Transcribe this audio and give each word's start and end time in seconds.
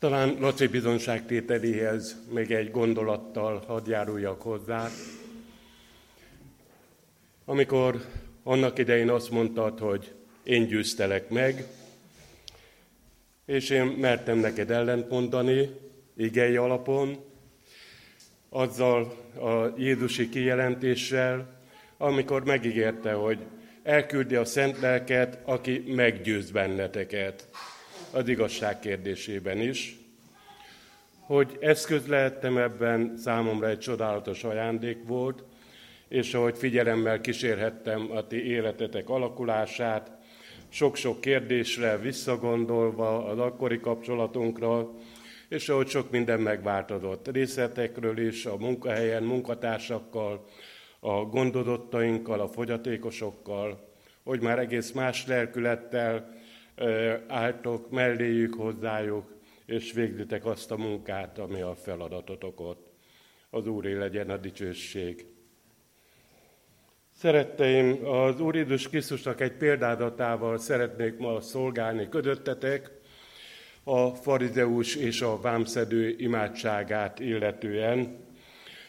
Talán 0.00 0.36
Laci 0.38 0.66
bizonságtételéhez 0.66 2.16
még 2.32 2.50
egy 2.50 2.70
gondolattal 2.70 3.62
hadd 3.66 3.88
járuljak 3.88 4.42
hozzá. 4.42 4.88
Amikor 7.44 8.04
annak 8.42 8.78
idején 8.78 9.10
azt 9.10 9.30
mondtad, 9.30 9.78
hogy 9.78 10.12
én 10.42 10.66
győztelek 10.66 11.28
meg, 11.28 11.64
és 13.44 13.70
én 13.70 13.84
mertem 13.84 14.38
neked 14.38 14.70
ellentmondani 14.70 15.70
igei 16.16 16.56
alapon, 16.56 17.16
azzal 18.48 19.00
a 19.40 19.74
Jézusi 19.76 20.28
kijelentéssel, 20.28 21.60
amikor 21.96 22.44
megígérte, 22.44 23.12
hogy 23.12 23.38
elküldi 23.82 24.34
a 24.34 24.44
szent 24.44 24.78
lelket, 24.78 25.38
aki 25.44 25.84
meggyőz 25.86 26.50
benneteket 26.50 27.48
az 28.12 28.28
igazság 28.28 28.78
kérdésében 28.78 29.58
is. 29.58 29.98
Hogy 31.20 31.56
eszköz 31.60 32.06
lehettem 32.06 32.56
ebben, 32.56 33.16
számomra 33.16 33.68
egy 33.68 33.78
csodálatos 33.78 34.44
ajándék 34.44 34.98
volt, 35.06 35.42
és 36.08 36.34
ahogy 36.34 36.56
figyelemmel 36.56 37.20
kísérhettem 37.20 38.10
a 38.10 38.26
ti 38.26 38.46
életetek 38.46 39.08
alakulását, 39.08 40.10
sok-sok 40.68 41.20
kérdésre 41.20 41.98
visszagondolva 41.98 43.24
az 43.24 43.38
akkori 43.38 43.80
kapcsolatunkra, 43.80 44.90
és 45.48 45.68
ahogy 45.68 45.88
sok 45.88 46.10
minden 46.10 46.40
megváltozott 46.40 47.30
részletekről 47.30 48.18
is, 48.18 48.46
a 48.46 48.56
munkahelyen, 48.56 49.22
munkatársakkal, 49.22 50.44
a 51.00 51.12
gondodottainkkal, 51.12 52.40
a 52.40 52.48
fogyatékosokkal, 52.48 53.88
hogy 54.24 54.40
már 54.40 54.58
egész 54.58 54.92
más 54.92 55.26
lelkülettel 55.26 56.39
álltok 57.26 57.90
melléjük 57.90 58.54
hozzájuk, 58.54 59.34
és 59.66 59.92
végzitek 59.92 60.44
azt 60.44 60.70
a 60.70 60.76
munkát, 60.76 61.38
ami 61.38 61.60
a 61.60 61.74
feladatotok 61.74 62.60
ott. 62.60 62.88
Az 63.50 63.66
Úré 63.66 63.92
legyen 63.92 64.30
a 64.30 64.36
dicsőség. 64.36 65.26
Szeretteim, 67.16 68.06
az 68.06 68.40
Úr 68.40 68.54
Jézus 68.54 68.88
Krisztusnak 68.88 69.40
egy 69.40 69.52
példádatával 69.52 70.58
szeretnék 70.58 71.16
ma 71.18 71.40
szolgálni 71.40 72.08
ködöttetek 72.08 72.90
a 73.84 74.08
farizeus 74.08 74.94
és 74.94 75.20
a 75.20 75.40
vámszedő 75.40 76.14
imádságát 76.18 77.20
illetően. 77.20 78.18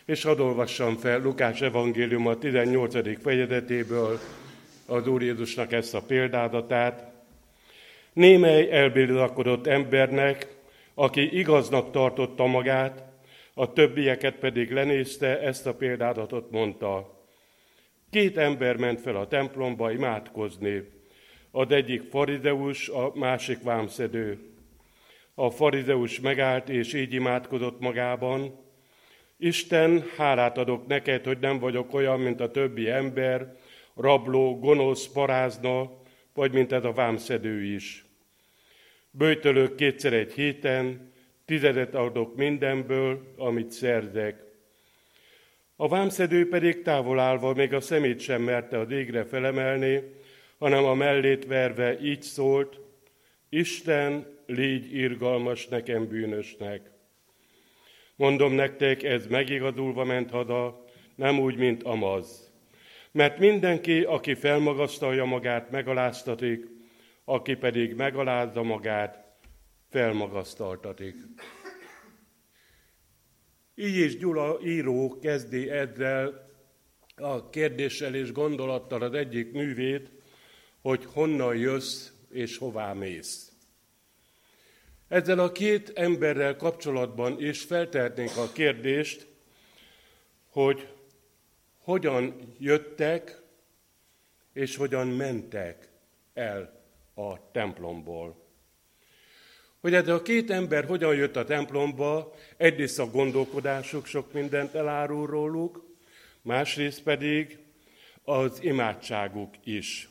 És 0.05 0.23
hadd 0.23 0.39
olvassam 0.39 0.97
fel 0.97 1.21
Lukás 1.21 1.61
evangélium 1.61 2.27
a 2.27 2.38
18. 2.38 3.21
fejezetéből 3.21 4.19
az 4.85 5.07
Úr 5.07 5.21
Jézusnak 5.21 5.71
ezt 5.71 5.94
a 5.94 6.01
példádatát. 6.01 7.10
Némely 8.13 8.71
elbizakodott 8.71 9.67
embernek, 9.67 10.47
aki 10.93 11.37
igaznak 11.37 11.91
tartotta 11.91 12.45
magát, 12.45 13.03
a 13.53 13.73
többieket 13.73 14.35
pedig 14.35 14.71
lenézte, 14.71 15.39
ezt 15.39 15.67
a 15.67 15.73
példádatot 15.73 16.51
mondta. 16.51 17.19
Két 18.09 18.37
ember 18.37 18.75
ment 18.75 19.01
fel 19.01 19.15
a 19.15 19.27
templomba 19.27 19.91
imádkozni, 19.91 20.83
az 21.51 21.71
egyik 21.71 22.01
farizeus, 22.09 22.89
a 22.89 23.11
másik 23.15 23.63
vámszedő. 23.63 24.39
A 25.35 25.49
farizeus 25.49 26.19
megállt 26.19 26.69
és 26.69 26.93
így 26.93 27.13
imádkozott 27.13 27.79
magában, 27.79 28.59
Isten, 29.37 30.03
hálát 30.17 30.57
adok 30.57 30.87
neked, 30.87 31.25
hogy 31.25 31.37
nem 31.39 31.59
vagyok 31.59 31.93
olyan, 31.93 32.19
mint 32.19 32.39
a 32.39 32.51
többi 32.51 32.89
ember, 32.89 33.55
rabló, 33.95 34.59
gonosz, 34.59 35.07
parázna, 35.07 36.00
vagy 36.33 36.51
mint 36.51 36.71
ez 36.71 36.83
a 36.85 36.91
vámszedő 36.91 37.63
is. 37.63 38.05
Böjtölök 39.11 39.75
kétszer 39.75 40.13
egy 40.13 40.33
héten, 40.33 41.11
tizedet 41.45 41.95
adok 41.95 42.35
mindenből, 42.35 43.33
amit 43.38 43.72
szerzek. 43.72 44.44
A 45.75 45.88
vámszedő 45.88 46.50
pedig 46.50 46.81
távol 46.81 47.19
állva 47.19 47.53
még 47.53 47.73
a 47.73 47.81
szemét 47.81 48.19
sem 48.19 48.41
merte 48.41 48.79
a 48.79 48.85
égre 48.89 49.23
felemelni, 49.23 50.01
hanem 50.57 50.85
a 50.85 50.94
mellét 50.94 51.45
verve 51.45 52.00
így 52.01 52.22
szólt, 52.22 52.79
Isten, 53.50 54.38
légy 54.45 54.95
irgalmas 54.95 55.67
nekem 55.67 56.07
bűnösnek. 56.07 56.91
Mondom 58.16 58.53
nektek, 58.53 59.03
ez 59.03 59.27
megigazulva 59.27 60.03
ment 60.03 60.29
hada, 60.29 60.85
nem 61.16 61.39
úgy, 61.39 61.56
mint 61.56 61.83
Amaz. 61.83 62.50
Mert 63.11 63.39
mindenki, 63.39 64.01
aki 64.01 64.33
felmagasztalja 64.33 65.25
magát, 65.25 65.72
megaláztatik, 65.72 66.66
aki 67.25 67.55
pedig 67.55 67.95
megalázza 67.95 68.63
magát, 68.63 69.25
felmagasztaltatik. 69.89 71.16
Így 73.75 73.95
is 73.95 74.17
Gyula 74.17 74.59
író 74.63 75.19
kezdi 75.21 75.69
ezzel 75.69 76.50
a 77.16 77.50
kérdéssel 77.50 78.16
és 78.16 78.31
gondolattal 78.31 79.01
az 79.01 79.13
egyik 79.13 79.51
művét, 79.51 80.11
hogy 80.81 81.05
honnan 81.05 81.55
jössz 81.55 82.09
és 82.29 82.57
hová 82.57 82.94
mész. 82.94 83.51
Ezzel 85.07 85.39
a 85.39 85.51
két 85.51 85.91
emberrel 85.95 86.55
kapcsolatban 86.55 87.41
is 87.41 87.63
feltehetnénk 87.63 88.38
a 88.38 88.51
kérdést, 88.51 89.27
hogy 90.50 90.88
hogyan 91.84 92.56
jöttek 92.58 93.42
és 94.53 94.75
hogyan 94.75 95.08
mentek 95.08 95.90
el 96.34 96.84
a 97.14 97.52
templomból. 97.52 98.42
Hogy 99.80 99.94
ez 99.94 100.08
a 100.08 100.22
két 100.22 100.50
ember 100.50 100.86
hogyan 100.86 101.16
jött 101.16 101.36
a 101.36 101.46
templomba, 101.46 102.34
egyrészt 102.58 103.00
a 103.00 103.09
gondolkodásuk 103.09 104.06
sok 104.06 104.34
mindent 104.34 104.75
elárul 104.75 105.28
róluk, 105.28 105.86
másrészt 106.42 107.03
pedig 107.03 107.59
az 108.24 108.63
imádságuk 108.63 109.56
is. 109.63 110.09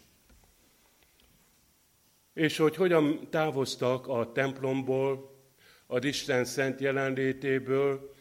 És 2.34 2.56
hogy 2.56 2.76
hogyan 2.76 3.28
távoztak 3.30 4.08
a 4.08 4.32
templomból, 4.32 5.38
az 5.86 6.04
Isten 6.04 6.44
szent 6.44 6.80
jelenlétéből, 6.80 8.14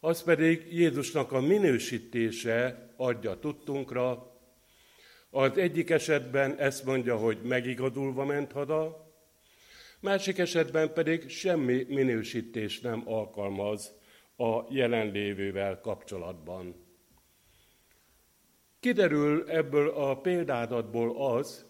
az 0.00 0.22
pedig 0.22 0.72
Jézusnak 0.72 1.32
a 1.32 1.40
minősítése 1.40 2.90
adja 2.96 3.38
tudtunkra. 3.38 4.34
Az 5.30 5.58
egyik 5.58 5.90
esetben 5.90 6.58
ezt 6.58 6.84
mondja, 6.84 7.16
hogy 7.16 7.38
megigazulva 7.42 8.24
ment 8.24 8.52
haza, 8.52 9.06
Másik 10.00 10.38
esetben 10.38 10.92
pedig 10.92 11.28
semmi 11.28 11.86
minősítés 11.88 12.80
nem 12.80 13.02
alkalmaz 13.04 13.92
a 14.36 14.60
jelenlévővel 14.68 15.80
kapcsolatban. 15.80 16.74
Kiderül 18.80 19.50
ebből 19.50 19.88
a 19.88 20.20
példádatból 20.20 21.36
az, 21.36 21.66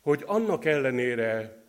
hogy 0.00 0.22
annak 0.26 0.64
ellenére, 0.64 1.62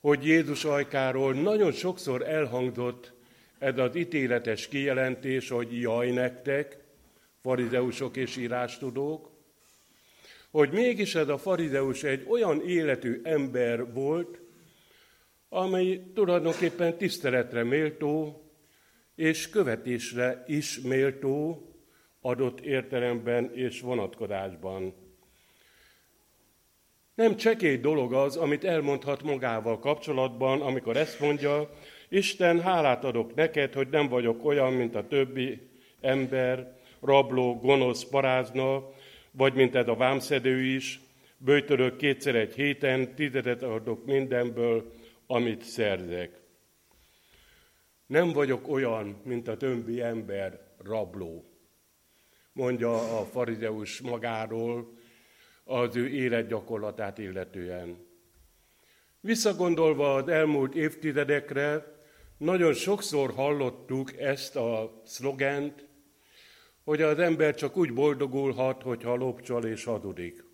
hogy 0.00 0.26
Jézus 0.26 0.64
ajkáról 0.64 1.34
nagyon 1.34 1.72
sokszor 1.72 2.28
elhangzott 2.28 3.14
ez 3.60 3.78
az 3.78 3.96
ítéletes 3.96 4.68
kijelentés, 4.68 5.48
hogy 5.48 5.80
jaj 5.80 6.10
nektek, 6.10 6.78
farizeusok 7.42 8.16
és 8.16 8.36
írástudók, 8.36 9.30
hogy 10.50 10.70
mégis 10.70 11.14
ez 11.14 11.28
a 11.28 11.38
farizeus 11.38 12.02
egy 12.02 12.26
olyan 12.28 12.62
életű 12.68 13.20
ember 13.22 13.92
volt, 13.92 14.40
amely 15.48 16.02
tulajdonképpen 16.14 16.96
tiszteletre 16.96 17.64
méltó 17.64 18.42
és 19.14 19.48
követésre 19.48 20.44
is 20.46 20.80
méltó 20.80 21.64
adott 22.20 22.60
értelemben 22.60 23.54
és 23.54 23.80
vonatkozásban. 23.80 24.94
Nem 27.14 27.36
csekély 27.36 27.76
dolog 27.76 28.12
az, 28.12 28.36
amit 28.36 28.64
elmondhat 28.64 29.22
magával 29.22 29.78
kapcsolatban, 29.78 30.60
amikor 30.60 30.96
ezt 30.96 31.20
mondja, 31.20 31.70
Isten, 32.12 32.60
hálát 32.60 33.04
adok 33.04 33.34
neked, 33.34 33.72
hogy 33.72 33.88
nem 33.88 34.08
vagyok 34.08 34.44
olyan, 34.44 34.72
mint 34.72 34.94
a 34.94 35.06
többi 35.06 35.70
ember, 36.00 36.78
rabló, 37.00 37.58
gonosz, 37.58 38.04
parázna, 38.04 38.90
vagy 39.30 39.54
mint 39.54 39.74
ez 39.74 39.88
a 39.88 39.94
vámszedő 39.94 40.62
is, 40.62 41.00
bőtörök 41.36 41.96
kétszer 41.96 42.34
egy 42.34 42.54
héten, 42.54 43.14
tizedet 43.14 43.62
adok 43.62 44.06
mindenből, 44.06 44.92
amit 45.26 45.62
szerzek. 45.62 46.40
Nem 48.06 48.32
vagyok 48.32 48.68
olyan, 48.68 49.20
mint 49.24 49.48
a 49.48 49.56
többi 49.56 50.00
ember 50.00 50.60
rabló, 50.84 51.44
mondja 52.52 53.18
a 53.18 53.24
farizeus 53.24 54.00
magáról 54.00 54.98
az 55.64 55.96
ő 55.96 56.08
életgyakorlatát 56.08 57.18
illetően. 57.18 58.06
Visszagondolva 59.20 60.14
az 60.14 60.28
elmúlt 60.28 60.74
évtizedekre, 60.74 61.98
nagyon 62.40 62.74
sokszor 62.74 63.34
hallottuk 63.34 64.18
ezt 64.18 64.56
a 64.56 65.00
szlogent, 65.04 65.86
hogy 66.84 67.02
az 67.02 67.18
ember 67.18 67.54
csak 67.54 67.76
úgy 67.76 67.92
boldogulhat, 67.92 68.82
hogyha 68.82 69.14
lopcsal 69.14 69.64
és 69.64 69.84
hadudik. 69.84 70.44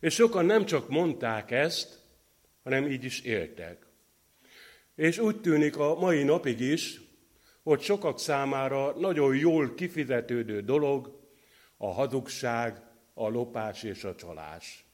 És 0.00 0.14
sokan 0.14 0.44
nem 0.44 0.64
csak 0.64 0.88
mondták 0.88 1.50
ezt, 1.50 1.98
hanem 2.62 2.86
így 2.86 3.04
is 3.04 3.20
éltek. 3.20 3.86
És 4.94 5.18
úgy 5.18 5.40
tűnik 5.40 5.76
a 5.76 5.94
mai 5.94 6.22
napig 6.22 6.60
is, 6.60 7.00
hogy 7.62 7.80
sokak 7.80 8.18
számára 8.18 8.98
nagyon 8.98 9.36
jól 9.36 9.74
kifizetődő 9.74 10.60
dolog 10.60 11.20
a 11.76 11.92
hazugság, 11.92 12.82
a 13.14 13.28
lopás 13.28 13.82
és 13.82 14.04
a 14.04 14.14
csalás. 14.14 14.84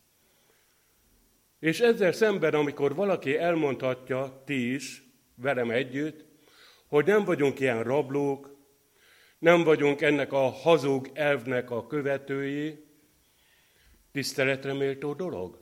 És 1.58 1.80
ezzel 1.80 2.12
szemben, 2.12 2.54
amikor 2.54 2.94
valaki 2.94 3.36
elmondhatja, 3.36 4.42
ti 4.44 4.74
is, 4.74 5.05
velem 5.36 5.70
együtt, 5.70 6.24
hogy 6.86 7.06
nem 7.06 7.24
vagyunk 7.24 7.60
ilyen 7.60 7.82
rablók, 7.82 8.56
nem 9.38 9.62
vagyunk 9.62 10.00
ennek 10.00 10.32
a 10.32 10.48
hazug 10.50 11.10
elvnek 11.14 11.70
a 11.70 11.86
követői, 11.86 12.84
tiszteletre 14.12 14.72
méltó 14.72 15.12
dolog 15.12 15.58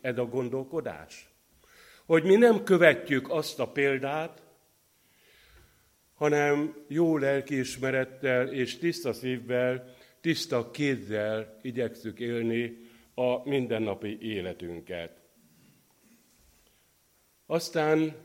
ez 0.00 0.18
a 0.18 0.24
gondolkodás. 0.24 1.28
Hogy 2.06 2.24
mi 2.24 2.36
nem 2.36 2.64
követjük 2.64 3.30
azt 3.30 3.60
a 3.60 3.68
példát, 3.68 4.42
hanem 6.14 6.84
jó 6.88 7.16
lelkiismerettel 7.16 8.52
és 8.52 8.78
tiszta 8.78 9.12
szívvel, 9.12 9.94
tiszta 10.20 10.70
kézzel 10.70 11.58
igyekszük 11.62 12.18
élni 12.20 12.76
a 13.14 13.48
mindennapi 13.48 14.18
életünket. 14.20 15.20
Aztán 17.46 18.16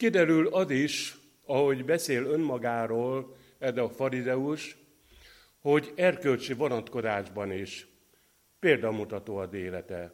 kiderül 0.00 0.46
az 0.46 0.70
is, 0.70 1.16
ahogy 1.44 1.84
beszél 1.84 2.24
önmagáról 2.24 3.36
ez 3.58 3.76
a 3.76 3.88
farizeus, 3.88 4.76
hogy 5.58 5.92
erkölcsi 5.94 6.52
vonatkozásban 6.52 7.52
is 7.52 7.86
példamutató 8.60 9.36
az 9.36 9.52
élete. 9.52 10.12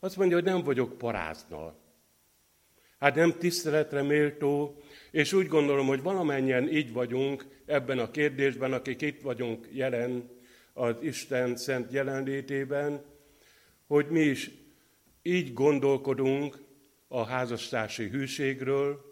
Azt 0.00 0.16
mondja, 0.16 0.36
hogy 0.36 0.44
nem 0.44 0.62
vagyok 0.62 0.98
parázna. 0.98 1.74
Hát 2.98 3.14
nem 3.14 3.32
tiszteletre 3.38 4.02
méltó, 4.02 4.82
és 5.10 5.32
úgy 5.32 5.46
gondolom, 5.46 5.86
hogy 5.86 6.02
valamennyien 6.02 6.68
így 6.68 6.92
vagyunk 6.92 7.46
ebben 7.66 7.98
a 7.98 8.10
kérdésben, 8.10 8.72
akik 8.72 9.02
itt 9.02 9.20
vagyunk 9.20 9.68
jelen 9.72 10.30
az 10.72 10.94
Isten 11.00 11.56
szent 11.56 11.92
jelenlétében, 11.92 13.04
hogy 13.86 14.06
mi 14.06 14.20
is 14.20 14.50
így 15.22 15.52
gondolkodunk 15.52 16.58
a 17.08 17.24
házastársi 17.24 18.08
hűségről, 18.08 19.07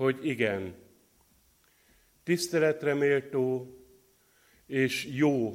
hogy 0.00 0.26
igen, 0.26 0.74
tiszteletre 2.24 2.94
méltó 2.94 3.74
és 4.66 5.08
jó 5.12 5.52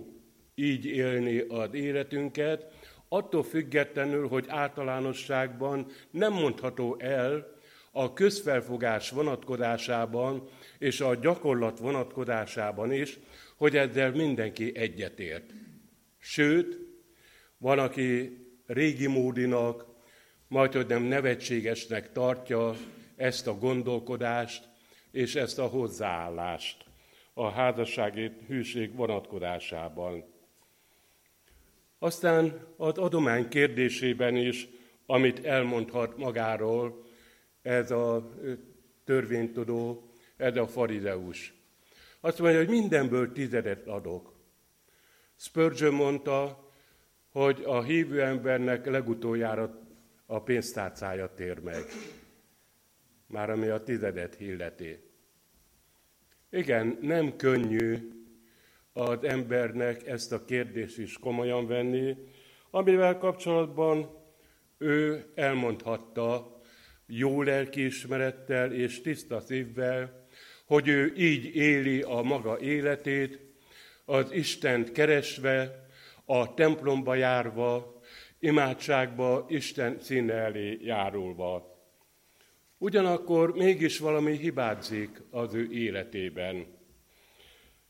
így 0.56 0.86
élni 0.86 1.40
az 1.40 1.74
életünket, 1.74 2.74
attól 3.10 3.44
függetlenül, 3.44 4.28
hogy 4.28 4.46
általánosságban 4.48 5.88
nem 6.12 6.34
mondható 6.34 6.98
el 7.00 7.56
a 7.92 8.14
közfelfogás 8.14 9.10
vonatkozásában 9.10 10.48
és 10.78 11.02
a 11.02 11.16
gyakorlat 11.16 11.80
vonatkozásában 11.80 12.92
is, 12.92 13.20
hogy 13.58 13.76
ezzel 13.78 14.12
mindenki 14.12 14.76
egyetért. 14.76 15.52
Sőt, 16.18 16.80
van, 17.58 17.80
aki 17.80 18.38
régi 18.66 19.08
módinak, 19.08 19.86
majd 20.48 20.74
hogy 20.74 20.88
nem 20.88 21.04
nevetségesnek 21.04 22.12
tartja 22.12 22.76
ezt 23.16 23.48
a 23.48 23.58
gondolkodást 23.58 24.70
és 25.12 25.36
ezt 25.36 25.60
a 25.60 25.66
hozzáállást 25.66 26.86
a 27.34 27.50
házassági 27.50 28.32
hűség 28.48 28.96
vonatkozásában. 28.96 30.24
Aztán 32.00 32.68
az 32.78 32.98
adomány 32.98 33.48
kérdésében 33.48 34.36
is, 34.36 34.68
amit 35.06 35.46
elmondhat 35.46 36.18
magáról 36.18 37.06
ez 37.62 37.92
a 37.92 38.32
törvénytudó, 39.04 40.10
ez 40.38 40.58
a 40.58 40.68
farizeus. 40.68 41.54
Azt 42.20 42.40
mondja, 42.40 42.60
hogy 42.60 42.70
mindenből 42.70 43.32
tizedet 43.32 43.88
adok. 43.88 44.34
Spurgeon 45.36 45.94
mondta, 45.94 46.70
hogy 47.32 47.64
a 47.66 47.82
hívő 47.82 48.22
embernek 48.22 48.86
legutoljára 48.86 49.80
a 50.26 50.42
pénztárcája 50.42 51.34
tér 51.34 51.60
meg, 51.60 51.84
már 53.27 53.50
ami 53.50 53.68
a 53.68 53.83
tizedet 53.83 54.36
hilleti. 54.36 55.00
Igen, 56.50 56.98
nem 57.01 57.36
könnyű 57.36 57.98
az 58.94 59.24
embernek 59.24 60.07
ezt 60.07 60.31
a 60.31 60.45
kérdést 60.45 60.98
is 60.98 61.18
komolyan 61.18 61.68
venni, 61.68 62.16
amivel 62.69 63.18
kapcsolatban 63.18 64.24
ő 64.77 65.25
elmondhatta 65.36 66.62
jó 67.07 67.42
lelkiismerettel 67.42 68.74
és 68.74 69.01
tiszta 69.01 69.39
szívvel, 69.39 70.25
hogy 70.66 70.88
ő 70.88 71.13
így 71.18 71.56
éli 71.56 72.01
a 72.01 72.22
maga 72.22 72.60
életét, 72.60 73.39
az 74.06 74.31
Istent 74.31 74.92
keresve, 74.92 75.86
a 76.25 76.54
templomba 76.54 77.16
járva, 77.16 78.01
imádságba, 78.39 79.45
Isten 79.50 80.00
színe 80.00 80.33
elé 80.33 80.77
járulva. 80.81 81.74
Ugyanakkor 82.86 83.56
mégis 83.56 84.00
valami 84.00 84.38
hibázik 84.38 85.22
az 85.32 85.54
ő 85.54 85.72
életében. 85.72 86.66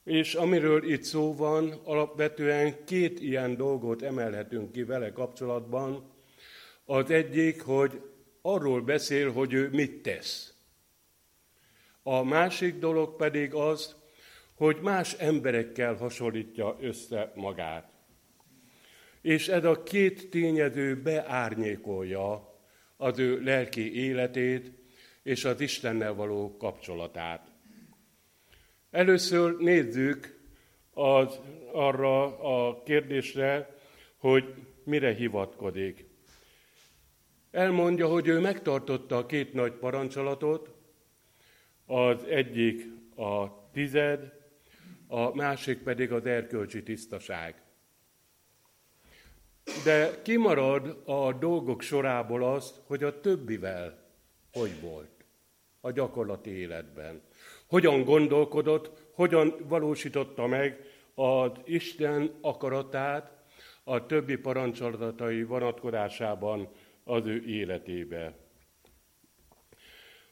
És 0.03 0.33
amiről 0.33 0.91
itt 0.91 1.03
szó 1.03 1.35
van, 1.35 1.73
alapvetően 1.83 2.85
két 2.85 3.19
ilyen 3.19 3.55
dolgot 3.55 4.01
emelhetünk 4.01 4.71
ki 4.71 4.83
vele 4.83 5.11
kapcsolatban. 5.11 6.11
Az 6.85 7.09
egyik, 7.09 7.61
hogy 7.61 8.01
arról 8.41 8.81
beszél, 8.81 9.31
hogy 9.31 9.53
ő 9.53 9.69
mit 9.69 10.01
tesz. 10.01 10.53
A 12.03 12.23
másik 12.23 12.75
dolog 12.75 13.15
pedig 13.15 13.53
az, 13.53 13.95
hogy 14.53 14.77
más 14.81 15.13
emberekkel 15.13 15.95
hasonlítja 15.95 16.77
össze 16.81 17.31
magát. 17.35 17.91
És 19.21 19.47
ez 19.47 19.63
a 19.63 19.83
két 19.83 20.29
tényező 20.29 21.01
beárnyékolja 21.01 22.53
az 22.97 23.19
ő 23.19 23.41
lelki 23.43 23.95
életét 23.95 24.83
és 25.25 25.45
az 25.45 25.59
Istennel 25.59 26.13
való 26.13 26.57
kapcsolatát. 26.57 27.51
Először 28.91 29.57
nézzük 29.57 30.39
az, 30.93 31.39
arra 31.71 32.39
a 32.39 32.83
kérdésre, 32.83 33.75
hogy 34.17 34.53
mire 34.83 35.13
hivatkozik. 35.13 36.05
Elmondja, 37.51 38.07
hogy 38.07 38.27
ő 38.27 38.39
megtartotta 38.39 39.17
a 39.17 39.25
két 39.25 39.53
nagy 39.53 39.71
parancsolatot, 39.71 40.73
az 41.85 42.23
egyik 42.23 42.83
a 43.17 43.69
tized, 43.71 44.33
a 45.07 45.35
másik 45.35 45.77
pedig 45.83 46.11
az 46.11 46.25
erkölcsi 46.25 46.83
tisztaság. 46.83 47.61
De 49.83 50.21
kimarad 50.21 51.01
a 51.05 51.33
dolgok 51.33 51.81
sorából 51.81 52.43
azt, 52.43 52.81
hogy 52.85 53.03
a 53.03 53.19
többivel 53.19 54.03
hogy 54.51 54.81
volt 54.81 55.14
a 55.85 55.91
gyakorlati 55.91 56.49
életben. 56.49 57.21
Hogyan 57.67 58.03
gondolkodott, 58.03 58.91
hogyan 59.13 59.55
valósította 59.67 60.47
meg 60.47 60.79
az 61.15 61.51
Isten 61.65 62.31
akaratát 62.41 63.31
a 63.83 64.05
többi 64.05 64.35
parancsolatai 64.35 65.43
vonatkozásában 65.43 66.69
az 67.03 67.25
ő 67.25 67.43
életébe. 67.45 68.37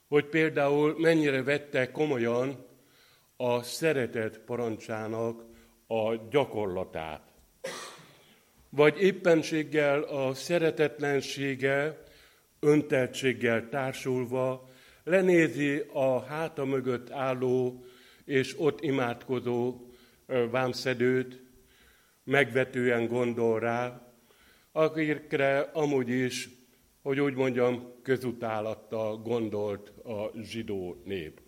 Hogy 0.07 0.25
például 0.25 0.95
mennyire 0.98 1.43
vette 1.43 1.91
komolyan 1.91 2.65
a 3.38 3.62
szeretet 3.62 4.39
parancsának 4.39 5.43
a 5.88 6.15
gyakorlatát. 6.29 7.31
Vagy 8.69 9.01
éppenséggel 9.01 10.01
a 10.01 10.33
szeretetlensége 10.33 12.03
önteltséggel 12.60 13.69
társulva 13.69 14.72
lenézi 15.03 15.83
a 15.93 16.19
háta 16.19 16.65
mögött 16.65 17.12
álló 17.12 17.86
és 18.25 18.55
ott 18.57 18.81
imádkozó 18.81 19.88
vámszedőt, 20.51 21.41
megvetően 22.24 23.07
gondol 23.07 23.60
rá, 23.60 24.13
akikre 24.72 25.60
amúgy 25.60 26.10
is, 26.10 26.50
hogy 27.01 27.19
úgy 27.19 27.33
mondjam, 27.33 28.01
közutálattal 28.03 29.17
gondolt 29.17 29.89
a 29.89 30.31
zsidó 30.41 31.01
nép. 31.05 31.41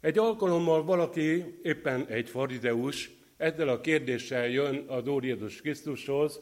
Egy 0.00 0.18
alkalommal 0.18 0.84
valaki, 0.84 1.58
éppen 1.62 2.06
egy 2.06 2.28
farizeus, 2.28 3.10
ezzel 3.36 3.68
a 3.68 3.80
kérdéssel 3.80 4.48
jön 4.48 4.84
az 4.88 5.06
Úr 5.06 5.24
Jézus 5.24 5.60
Krisztushoz, 5.60 6.40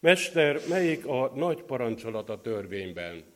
Mester, 0.00 0.60
melyik 0.68 1.06
a 1.06 1.32
nagy 1.34 1.62
parancsolat 1.62 2.30
a 2.30 2.40
törvényben? 2.40 3.33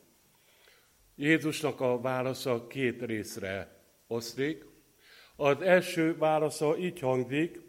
Jézusnak 1.21 1.81
a 1.81 2.01
válasza 2.01 2.67
két 2.67 3.03
részre 3.03 3.83
oszlik. 4.07 4.65
Az 5.37 5.61
első 5.61 6.17
válasza 6.17 6.77
így 6.79 7.01
hangzik, 7.01 7.61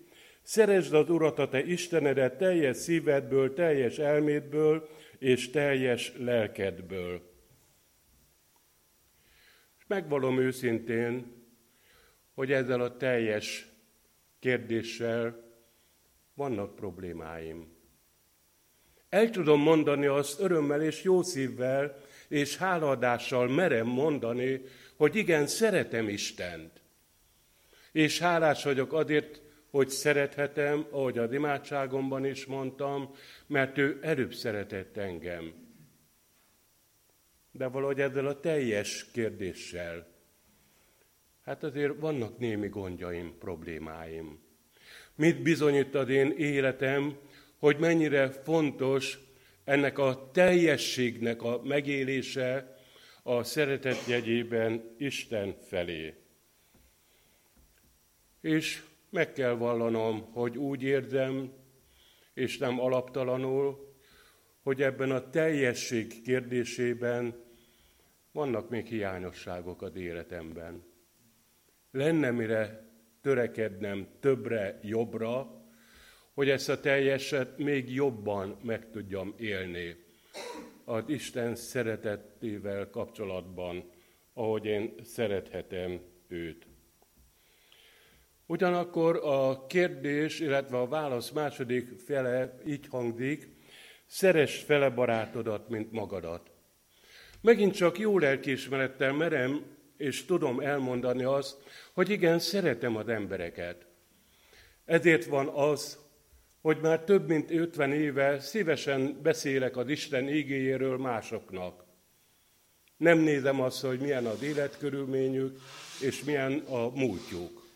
Szeresd 0.41 0.93
az 0.93 1.09
Urat 1.09 1.39
a 1.39 1.49
te 1.49 1.63
Istenedet 1.63 2.37
teljes 2.37 2.77
szívedből, 2.77 3.53
teljes 3.53 3.97
elmédből 3.97 4.89
és 5.17 5.49
teljes 5.49 6.13
lelkedből. 6.17 7.21
Megvalom 9.87 10.39
őszintén, 10.39 11.43
hogy 12.33 12.51
ezzel 12.51 12.81
a 12.81 12.97
teljes 12.97 13.67
kérdéssel 14.39 15.43
vannak 16.33 16.75
problémáim. 16.75 17.77
El 19.09 19.29
tudom 19.29 19.61
mondani 19.61 20.05
azt 20.05 20.39
örömmel 20.39 20.81
és 20.81 21.03
jó 21.03 21.21
szívvel 21.21 22.01
és 22.29 22.57
hálaadással 22.57 23.47
merem 23.47 23.87
mondani, 23.87 24.61
hogy 24.95 25.15
igen, 25.15 25.47
szeretem 25.47 26.09
Istent. 26.09 26.81
És 27.91 28.19
hálás 28.19 28.63
vagyok 28.63 28.93
azért, 28.93 29.41
hogy 29.69 29.89
szerethetem, 29.89 30.85
ahogy 30.91 31.17
a 31.17 31.33
imádságomban 31.33 32.25
is 32.25 32.45
mondtam, 32.45 33.15
mert 33.47 33.77
ő 33.77 33.99
előbb 34.01 34.33
szeretett 34.33 34.97
engem. 34.97 35.53
De 37.51 37.67
valahogy 37.67 37.99
ezzel 37.99 38.27
a 38.27 38.39
teljes 38.39 39.05
kérdéssel, 39.11 40.07
hát 41.43 41.63
azért 41.63 41.99
vannak 41.99 42.37
némi 42.37 42.67
gondjaim, 42.67 43.37
problémáim. 43.39 44.39
Mit 45.15 45.41
bizonyít 45.41 45.95
az 45.95 46.09
én 46.09 46.31
életem, 46.37 47.17
hogy 47.57 47.77
mennyire 47.77 48.29
fontos 48.31 49.19
ennek 49.69 49.97
a 49.97 50.29
teljességnek 50.31 51.41
a 51.41 51.61
megélése 51.63 52.77
a 53.23 53.43
szeretet 53.43 54.05
jegyében 54.07 54.95
Isten 54.97 55.55
felé. 55.67 56.13
És 58.41 58.83
meg 59.09 59.33
kell 59.33 59.53
vallanom, 59.53 60.31
hogy 60.31 60.57
úgy 60.57 60.83
érzem, 60.83 61.53
és 62.33 62.57
nem 62.57 62.79
alaptalanul, 62.79 63.95
hogy 64.63 64.81
ebben 64.81 65.11
a 65.11 65.29
teljesség 65.29 66.21
kérdésében 66.21 67.43
vannak 68.31 68.69
még 68.69 68.85
hiányosságok 68.85 69.81
az 69.81 69.95
életemben. 69.95 70.83
Lenne 71.91 72.31
mire 72.31 72.89
törekednem 73.21 74.07
többre, 74.19 74.79
jobbra, 74.83 75.58
hogy 76.39 76.49
ezt 76.49 76.69
a 76.69 76.79
teljeset 76.79 77.57
még 77.57 77.93
jobban 77.93 78.57
meg 78.63 78.89
tudjam 78.91 79.33
élni 79.37 79.95
az 80.85 81.03
Isten 81.07 81.55
szeretetével 81.55 82.89
kapcsolatban, 82.89 83.91
ahogy 84.33 84.65
én 84.65 84.93
szerethetem 85.03 85.99
őt. 86.27 86.67
Ugyanakkor 88.45 89.19
a 89.23 89.65
kérdés, 89.65 90.39
illetve 90.39 90.77
a 90.77 90.87
válasz 90.87 91.29
második 91.29 91.99
fele 92.05 92.59
így 92.67 92.87
hangzik, 92.87 93.47
szeres 94.05 94.57
fele 94.57 94.89
barátodat, 94.89 95.69
mint 95.69 95.91
magadat. 95.91 96.51
Megint 97.41 97.75
csak 97.75 97.99
jó 97.99 98.17
lelkiismerettel 98.19 99.13
merem 99.13 99.65
és 99.97 100.25
tudom 100.25 100.59
elmondani 100.59 101.23
azt, 101.23 101.57
hogy 101.93 102.09
igen, 102.09 102.39
szeretem 102.39 102.95
az 102.95 103.07
embereket. 103.07 103.85
Ezért 104.85 105.25
van 105.25 105.47
az, 105.47 106.07
hogy 106.61 106.77
már 106.81 106.99
több 106.99 107.27
mint 107.27 107.51
50 107.51 107.91
éve 107.93 108.39
szívesen 108.39 109.19
beszélek 109.21 109.77
az 109.77 109.89
Isten 109.89 110.29
ígéjéről 110.29 110.97
másoknak. 110.97 111.83
Nem 112.97 113.17
nézem 113.17 113.61
azt, 113.61 113.81
hogy 113.81 113.99
milyen 113.99 114.25
az 114.25 114.43
életkörülményük, 114.43 115.59
és 116.01 116.23
milyen 116.23 116.63
a 116.69 116.89
múltjuk. 116.89 117.67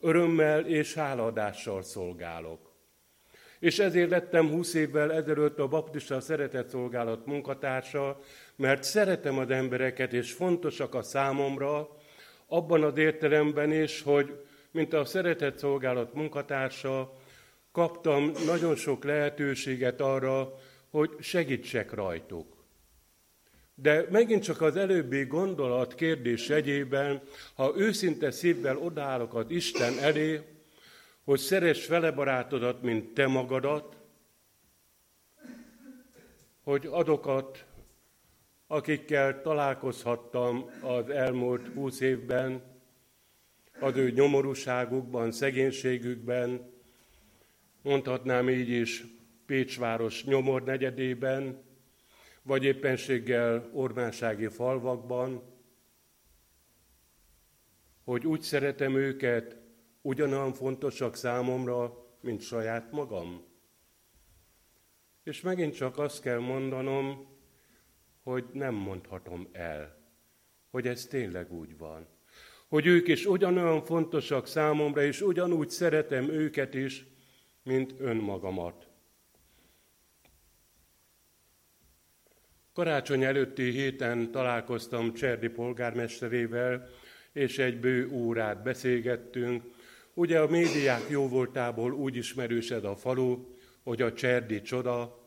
Örömmel 0.00 0.66
és 0.66 0.94
hálaadással 0.94 1.82
szolgálok. 1.82 2.72
És 3.58 3.78
ezért 3.78 4.10
lettem 4.10 4.50
20 4.50 4.74
évvel 4.74 5.12
ezelőtt 5.12 5.58
a 5.58 5.68
Baptista 5.68 6.20
Szeretett 6.20 6.68
Szolgálat 6.68 7.26
munkatársa, 7.26 8.20
mert 8.56 8.82
szeretem 8.82 9.38
az 9.38 9.50
embereket, 9.50 10.12
és 10.12 10.32
fontosak 10.32 10.94
a 10.94 11.02
számomra, 11.02 11.88
abban 12.46 12.82
az 12.82 12.96
értelemben 12.96 13.72
is, 13.72 14.02
hogy 14.02 14.44
mint 14.70 14.92
a 14.92 15.04
Szeretett 15.04 15.58
Szolgálat 15.58 16.14
munkatársa, 16.14 17.12
kaptam 17.74 18.30
nagyon 18.46 18.76
sok 18.76 19.04
lehetőséget 19.04 20.00
arra, 20.00 20.54
hogy 20.90 21.10
segítsek 21.20 21.92
rajtuk. 21.92 22.64
De 23.74 24.06
megint 24.10 24.42
csak 24.42 24.60
az 24.60 24.76
előbbi 24.76 25.24
gondolat 25.24 25.94
kérdés 25.94 26.50
egyében, 26.50 27.22
ha 27.54 27.72
őszinte 27.76 28.30
szívvel 28.30 28.76
odállok 28.76 29.34
az 29.34 29.44
Isten 29.48 29.98
elé, 29.98 30.40
hogy 31.24 31.38
szeres 31.38 31.86
vele 31.86 32.10
barátodat, 32.10 32.82
mint 32.82 33.14
te 33.14 33.26
magadat, 33.26 33.96
hogy 36.62 36.88
adokat, 36.90 37.64
akikkel 38.66 39.42
találkozhattam 39.42 40.70
az 40.80 41.10
elmúlt 41.10 41.68
húsz 41.68 42.00
évben, 42.00 42.62
az 43.80 43.96
ő 43.96 44.10
nyomorúságukban, 44.10 45.32
szegénységükben, 45.32 46.73
mondhatnám 47.84 48.48
így 48.48 48.68
is 48.68 49.04
Pécsváros 49.46 50.24
nyomor 50.24 50.62
negyedében, 50.62 51.62
vagy 52.42 52.64
éppenséggel 52.64 53.70
ormánsági 53.72 54.48
falvakban, 54.48 55.42
hogy 58.04 58.26
úgy 58.26 58.40
szeretem 58.40 58.96
őket, 58.96 59.56
ugyanolyan 60.02 60.52
fontosak 60.52 61.16
számomra, 61.16 62.06
mint 62.20 62.40
saját 62.40 62.92
magam. 62.92 63.44
És 65.22 65.40
megint 65.40 65.74
csak 65.74 65.98
azt 65.98 66.20
kell 66.20 66.38
mondanom, 66.38 67.26
hogy 68.22 68.44
nem 68.52 68.74
mondhatom 68.74 69.48
el, 69.52 69.98
hogy 70.70 70.86
ez 70.86 71.06
tényleg 71.06 71.52
úgy 71.52 71.78
van. 71.78 72.06
Hogy 72.68 72.86
ők 72.86 73.08
is 73.08 73.26
ugyanolyan 73.26 73.84
fontosak 73.84 74.46
számomra, 74.46 75.02
és 75.02 75.20
ugyanúgy 75.20 75.70
szeretem 75.70 76.28
őket 76.28 76.74
is, 76.74 77.13
mint 77.64 77.94
önmagamat. 77.98 78.88
Karácsony 82.72 83.24
előtti 83.24 83.70
héten 83.70 84.30
találkoztam 84.30 85.12
Cserdi 85.12 85.48
polgármesterével, 85.48 86.88
és 87.32 87.58
egy 87.58 87.80
bő 87.80 88.10
órát 88.10 88.62
beszélgettünk. 88.62 89.62
Ugye 90.14 90.40
a 90.40 90.48
médiák 90.48 91.08
jóvoltából 91.08 91.92
úgy 91.92 92.16
ismerősed 92.16 92.84
a 92.84 92.96
falu, 92.96 93.46
hogy 93.82 94.02
a 94.02 94.12
Cserdi 94.12 94.60
csoda, 94.62 95.22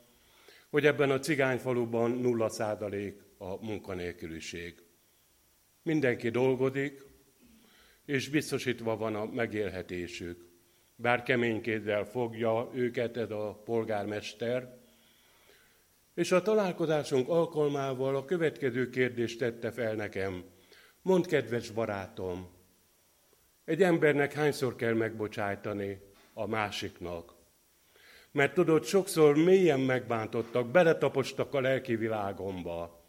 hogy 0.69 0.85
ebben 0.85 1.11
a 1.11 1.19
cigányfaluban 1.19 2.11
nulla 2.11 2.49
százalék 2.49 3.21
a 3.37 3.65
munkanélküliség. 3.65 4.83
Mindenki 5.83 6.29
dolgozik, 6.29 7.03
és 8.05 8.29
biztosítva 8.29 8.97
van 8.97 9.15
a 9.15 9.25
megélhetésük 9.25 10.47
bár 10.99 11.23
keménykézzel 11.23 12.05
fogja 12.05 12.69
őket 12.73 13.17
ez 13.17 13.31
a 13.31 13.61
polgármester. 13.65 14.77
És 16.13 16.31
a 16.31 16.41
találkozásunk 16.41 17.29
alkalmával 17.29 18.15
a 18.15 18.25
következő 18.25 18.89
kérdést 18.89 19.39
tette 19.39 19.71
fel 19.71 19.93
nekem. 19.93 20.43
Mond, 21.01 21.25
kedves 21.25 21.69
barátom, 21.69 22.49
egy 23.65 23.83
embernek 23.83 24.33
hányszor 24.33 24.75
kell 24.75 24.93
megbocsájtani 24.93 26.01
a 26.33 26.47
másiknak? 26.47 27.33
Mert 28.31 28.53
tudod, 28.53 28.83
sokszor 28.83 29.35
mélyen 29.35 29.79
megbántottak, 29.79 30.71
beletapostak 30.71 31.53
a 31.53 31.61
lelki 31.61 31.95
világomba. 31.95 33.05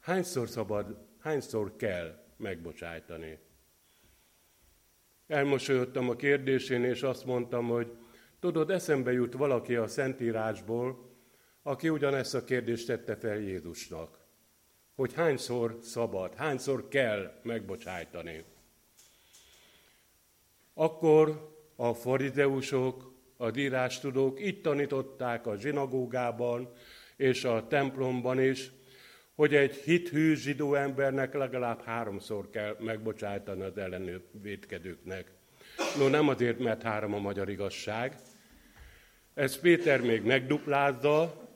Hányszor 0.00 0.48
szabad, 0.48 1.06
hányszor 1.20 1.76
kell 1.76 2.24
megbocsájtani? 2.36 3.38
Elmosolyodtam 5.28 6.08
a 6.08 6.16
kérdésén, 6.16 6.84
és 6.84 7.02
azt 7.02 7.24
mondtam, 7.24 7.68
hogy 7.68 7.92
tudod, 8.40 8.70
eszembe 8.70 9.12
jut 9.12 9.32
valaki 9.34 9.74
a 9.74 9.86
Szentírásból, 9.86 11.10
aki 11.62 11.88
ugyanezt 11.88 12.34
a 12.34 12.44
kérdést 12.44 12.86
tette 12.86 13.16
fel 13.16 13.36
Jézusnak, 13.36 14.18
hogy 14.94 15.14
hányszor 15.14 15.78
szabad, 15.82 16.34
hányszor 16.34 16.88
kell 16.88 17.40
megbocsájtani. 17.42 18.44
Akkor 20.74 21.54
a 21.76 21.94
farizeusok, 21.94 23.12
a 23.36 23.50
dírástudók 23.50 24.40
itt 24.40 24.62
tanították 24.62 25.46
a 25.46 25.56
zsinagógában 25.56 26.72
és 27.16 27.44
a 27.44 27.66
templomban 27.66 28.40
is, 28.40 28.70
hogy 29.38 29.54
egy 29.54 29.74
hithű 29.74 30.34
zsidó 30.34 30.74
embernek 30.74 31.34
legalább 31.34 31.82
háromszor 31.82 32.50
kell 32.50 32.76
megbocsájtani 32.80 33.62
az 33.62 33.78
ellenő 33.78 34.22
védkedőknek. 34.42 35.30
No, 35.98 36.08
nem 36.08 36.28
azért, 36.28 36.58
mert 36.58 36.82
három 36.82 37.14
a 37.14 37.18
magyar 37.18 37.48
igazság. 37.48 38.16
Ez 39.34 39.58
Péter 39.58 40.00
még 40.00 40.22
megduplázza, 40.22 41.48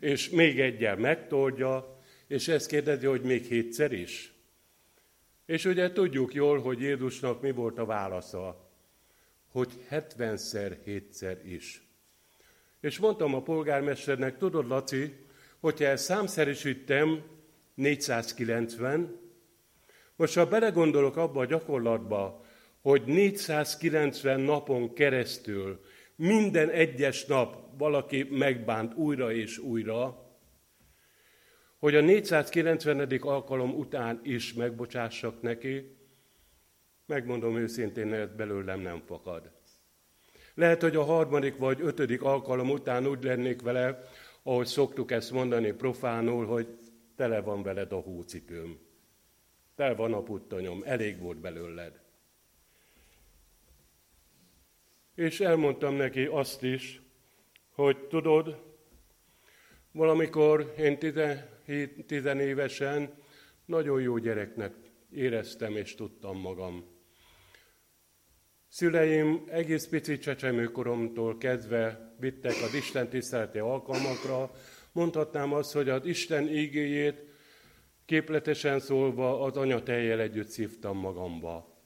és 0.00 0.30
még 0.30 0.60
egyel 0.60 0.96
megtoldja, 0.96 1.98
és 2.26 2.48
ezt 2.48 2.68
kérdezi, 2.68 3.06
hogy 3.06 3.22
még 3.22 3.44
hétszer 3.44 3.92
is. 3.92 4.32
És 5.46 5.64
ugye 5.64 5.92
tudjuk 5.92 6.34
jól, 6.34 6.60
hogy 6.60 6.80
Jézusnak 6.80 7.40
mi 7.40 7.52
volt 7.52 7.78
a 7.78 7.84
válasza, 7.84 8.70
hogy 9.48 9.70
hetvenszer, 9.88 10.78
hétszer 10.84 11.46
is. 11.46 11.82
És 12.80 12.98
mondtam 12.98 13.34
a 13.34 13.42
polgármesternek, 13.42 14.38
tudod, 14.38 14.68
Laci, 14.68 15.30
hogyha 15.62 15.84
ezt 15.84 16.04
számszerűsítem, 16.04 17.22
490, 17.74 19.20
Most 20.16 20.34
ha 20.34 20.46
belegondolok 20.46 21.16
abba 21.16 21.40
a 21.40 21.44
gyakorlatba, 21.44 22.44
hogy 22.80 23.02
490 23.04 24.40
napon 24.40 24.94
keresztül 24.94 25.80
minden 26.16 26.70
egyes 26.70 27.24
nap 27.24 27.78
valaki 27.78 28.22
megbánt 28.22 28.94
újra 28.94 29.32
és 29.32 29.58
újra, 29.58 30.30
hogy 31.78 31.94
a 31.94 32.00
490. 32.00 33.18
alkalom 33.20 33.74
után 33.74 34.20
is 34.22 34.52
megbocsássak 34.52 35.42
neki, 35.42 35.96
megmondom 37.06 37.56
őszintén, 37.56 38.12
ez 38.12 38.28
belőlem 38.36 38.80
nem 38.80 39.02
fakad. 39.06 39.50
Lehet, 40.54 40.82
hogy 40.82 40.96
a 40.96 41.04
harmadik 41.04 41.56
vagy 41.56 41.80
ötödik 41.80 42.22
alkalom 42.22 42.70
után 42.70 43.06
úgy 43.06 43.24
lennék 43.24 43.62
vele, 43.62 44.04
ahogy 44.42 44.66
szoktuk 44.66 45.10
ezt 45.10 45.30
mondani 45.30 45.72
profánul, 45.72 46.46
hogy 46.46 46.78
tele 47.16 47.40
van 47.40 47.62
veled 47.62 47.92
a 47.92 48.00
hócipőm. 48.00 48.78
Tele 49.74 49.94
van 49.94 50.12
a 50.12 50.22
puttonyom, 50.22 50.82
elég 50.84 51.18
volt 51.18 51.38
belőled. 51.38 52.00
És 55.14 55.40
elmondtam 55.40 55.94
neki 55.94 56.24
azt 56.24 56.62
is, 56.62 57.02
hogy 57.70 58.06
tudod, 58.06 58.62
valamikor 59.92 60.74
én 60.78 60.98
17 60.98 62.10
évesen 62.40 63.14
nagyon 63.64 64.00
jó 64.00 64.18
gyereknek 64.18 64.74
éreztem 65.10 65.76
és 65.76 65.94
tudtam 65.94 66.40
magam. 66.40 66.84
Szüleim 68.74 69.44
egész 69.48 69.86
pici 69.86 70.18
csecsemőkoromtól 70.18 71.38
kezdve 71.38 72.14
vittek 72.18 72.54
az 72.62 72.74
Isten 72.74 73.08
tiszteleti 73.08 73.58
alkalmakra. 73.58 74.50
Mondhatnám 74.92 75.52
azt, 75.52 75.72
hogy 75.72 75.88
az 75.88 76.06
Isten 76.06 76.48
ígéjét 76.48 77.24
képletesen 78.04 78.80
szólva 78.80 79.40
az 79.40 79.56
anyatejjel 79.56 80.20
együtt 80.20 80.48
szívtam 80.48 80.96
magamba. 80.96 81.82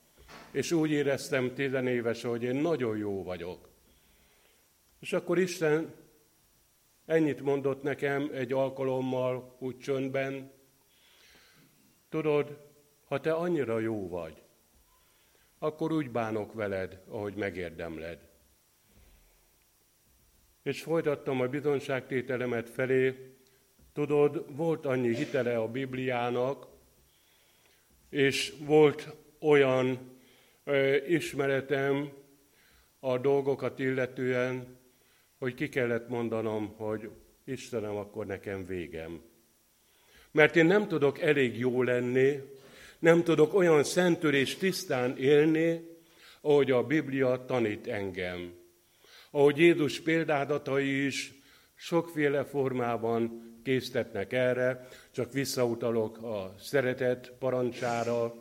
És 0.50 0.72
úgy 0.72 0.90
éreztem 0.90 1.54
tizenéves, 1.54 2.22
hogy 2.22 2.42
én 2.42 2.56
nagyon 2.56 2.96
jó 2.96 3.22
vagyok. 3.22 3.68
És 5.00 5.12
akkor 5.12 5.38
Isten 5.38 5.94
ennyit 7.06 7.40
mondott 7.40 7.82
nekem 7.82 8.30
egy 8.32 8.52
alkalommal 8.52 9.56
úgy 9.58 9.78
csöndben. 9.78 10.50
Tudod, 12.08 12.58
ha 13.04 13.20
te 13.20 13.32
annyira 13.32 13.78
jó 13.78 14.08
vagy, 14.08 14.45
akkor 15.66 15.92
úgy 15.92 16.10
bánok 16.10 16.52
veled, 16.52 17.02
ahogy 17.08 17.34
megérdemled. 17.34 18.18
És 20.62 20.82
folytattam 20.82 21.40
a 21.40 21.48
bizonságtételemet 21.48 22.70
felé, 22.70 23.34
tudod, 23.92 24.56
volt 24.56 24.86
annyi 24.86 25.14
hitele 25.14 25.58
a 25.58 25.68
Bibliának, 25.68 26.66
és 28.08 28.54
volt 28.58 29.14
olyan 29.40 30.18
ö, 30.64 30.96
ismeretem 31.06 32.12
a 33.00 33.18
dolgokat 33.18 33.78
illetően, 33.78 34.78
hogy 35.38 35.54
ki 35.54 35.68
kellett 35.68 36.08
mondanom, 36.08 36.74
hogy 36.76 37.10
Istenem, 37.44 37.96
akkor 37.96 38.26
nekem 38.26 38.66
végem. 38.66 39.22
Mert 40.30 40.56
én 40.56 40.66
nem 40.66 40.88
tudok 40.88 41.20
elég 41.20 41.58
jó 41.58 41.82
lenni, 41.82 42.40
nem 42.98 43.22
tudok 43.22 43.54
olyan 43.54 43.84
szentül 43.84 44.34
és 44.34 44.56
tisztán 44.56 45.16
élni, 45.16 45.80
ahogy 46.40 46.70
a 46.70 46.82
Biblia 46.82 47.44
tanít 47.46 47.86
engem. 47.86 48.54
Ahogy 49.30 49.58
Jézus 49.58 50.00
példádatai 50.00 51.04
is 51.04 51.32
sokféle 51.74 52.44
formában 52.44 53.44
késztetnek 53.64 54.32
erre, 54.32 54.88
csak 55.10 55.32
visszautalok 55.32 56.22
a 56.22 56.54
szeretet 56.58 57.32
parancsára, 57.38 58.34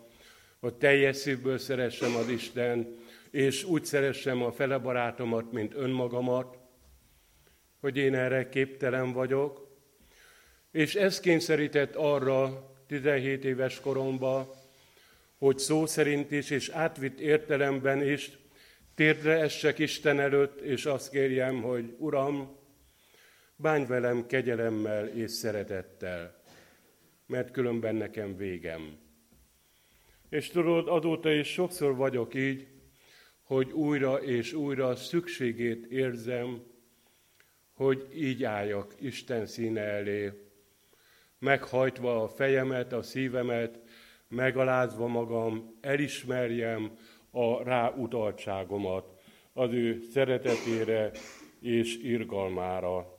hogy 0.59 0.73
teljes 0.73 1.15
szívből 1.15 1.57
szeressem 1.57 2.15
az 2.15 2.29
Isten, 2.29 2.97
és 3.31 3.63
úgy 3.63 3.85
szeressem 3.85 4.43
a 4.43 4.51
fele 4.51 4.77
barátomat, 4.77 5.51
mint 5.51 5.73
önmagamat, 5.75 6.57
hogy 7.79 7.97
én 7.97 8.15
erre 8.15 8.49
képtelen 8.49 9.13
vagyok, 9.13 9.77
és 10.71 10.95
ez 10.95 11.19
kényszerített 11.19 11.95
arra, 11.95 12.69
17 12.87 13.45
éves 13.45 13.79
koromban, 13.79 14.47
hogy 15.37 15.59
szó 15.59 15.85
szerint 15.85 16.31
is 16.31 16.49
és 16.49 16.69
átvitt 16.69 17.19
értelemben 17.19 18.01
is 18.01 18.37
térdre 18.95 19.33
essek 19.33 19.79
Isten 19.79 20.19
előtt, 20.19 20.61
és 20.61 20.85
azt 20.85 21.09
kérjem, 21.09 21.61
hogy 21.61 21.95
Uram, 21.97 22.57
bánj 23.55 23.85
velem 23.85 24.25
kegyelemmel 24.27 25.07
és 25.07 25.31
szeretettel, 25.31 26.43
mert 27.25 27.51
különben 27.51 27.95
nekem 27.95 28.37
végem. 28.37 28.97
És 30.29 30.49
tudod, 30.49 30.87
azóta 30.87 31.31
is 31.31 31.47
sokszor 31.47 31.95
vagyok 31.95 32.33
így, 32.33 32.67
hogy 33.43 33.71
újra 33.71 34.23
és 34.23 34.53
újra 34.53 34.95
szükségét 34.95 35.85
érzem, 35.85 36.63
hogy 37.73 38.07
így 38.13 38.43
álljak 38.43 38.95
Isten 38.99 39.45
színe 39.45 39.81
elé, 39.81 40.31
meghajtva 41.39 42.23
a 42.23 42.27
fejemet, 42.27 42.93
a 42.93 43.01
szívemet, 43.01 43.79
megalázva 44.27 45.07
magam, 45.07 45.77
elismerjem 45.81 46.97
a 47.31 47.63
ráutaltságomat 47.63 49.13
az 49.53 49.71
ő 49.71 50.01
szeretetére 50.01 51.11
és 51.59 51.97
irgalmára. 51.97 53.17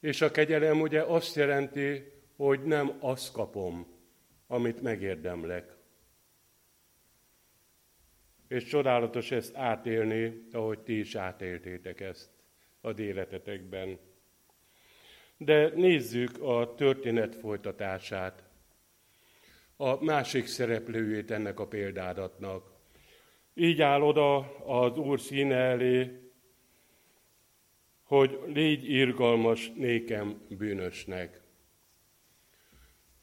És 0.00 0.20
a 0.20 0.30
kegyelem 0.30 0.80
ugye 0.80 1.02
azt 1.02 1.36
jelenti, 1.36 2.12
hogy 2.36 2.62
nem 2.62 2.96
azt 3.00 3.32
kapom, 3.32 3.86
amit 4.46 4.82
megérdemlek. 4.82 5.76
És 8.48 8.64
csodálatos 8.64 9.30
ezt 9.30 9.56
átélni, 9.56 10.46
ahogy 10.52 10.78
ti 10.78 10.98
is 10.98 11.14
átéltétek 11.14 12.00
ezt 12.00 12.30
az 12.80 12.98
életetekben. 12.98 13.98
De 15.36 15.72
nézzük 15.74 16.42
a 16.42 16.74
történet 16.74 17.34
folytatását, 17.34 18.44
a 19.76 20.04
másik 20.04 20.46
szereplőjét 20.46 21.30
ennek 21.30 21.60
a 21.60 21.66
példádatnak. 21.66 22.72
Így 23.54 23.82
áll 23.82 24.02
oda 24.02 24.56
az 24.66 24.98
Úr 24.98 25.20
színe 25.20 25.56
elé, 25.56 26.24
hogy 28.02 28.38
légy 28.46 28.90
irgalmas 28.90 29.72
nékem 29.74 30.40
bűnösnek. 30.48 31.40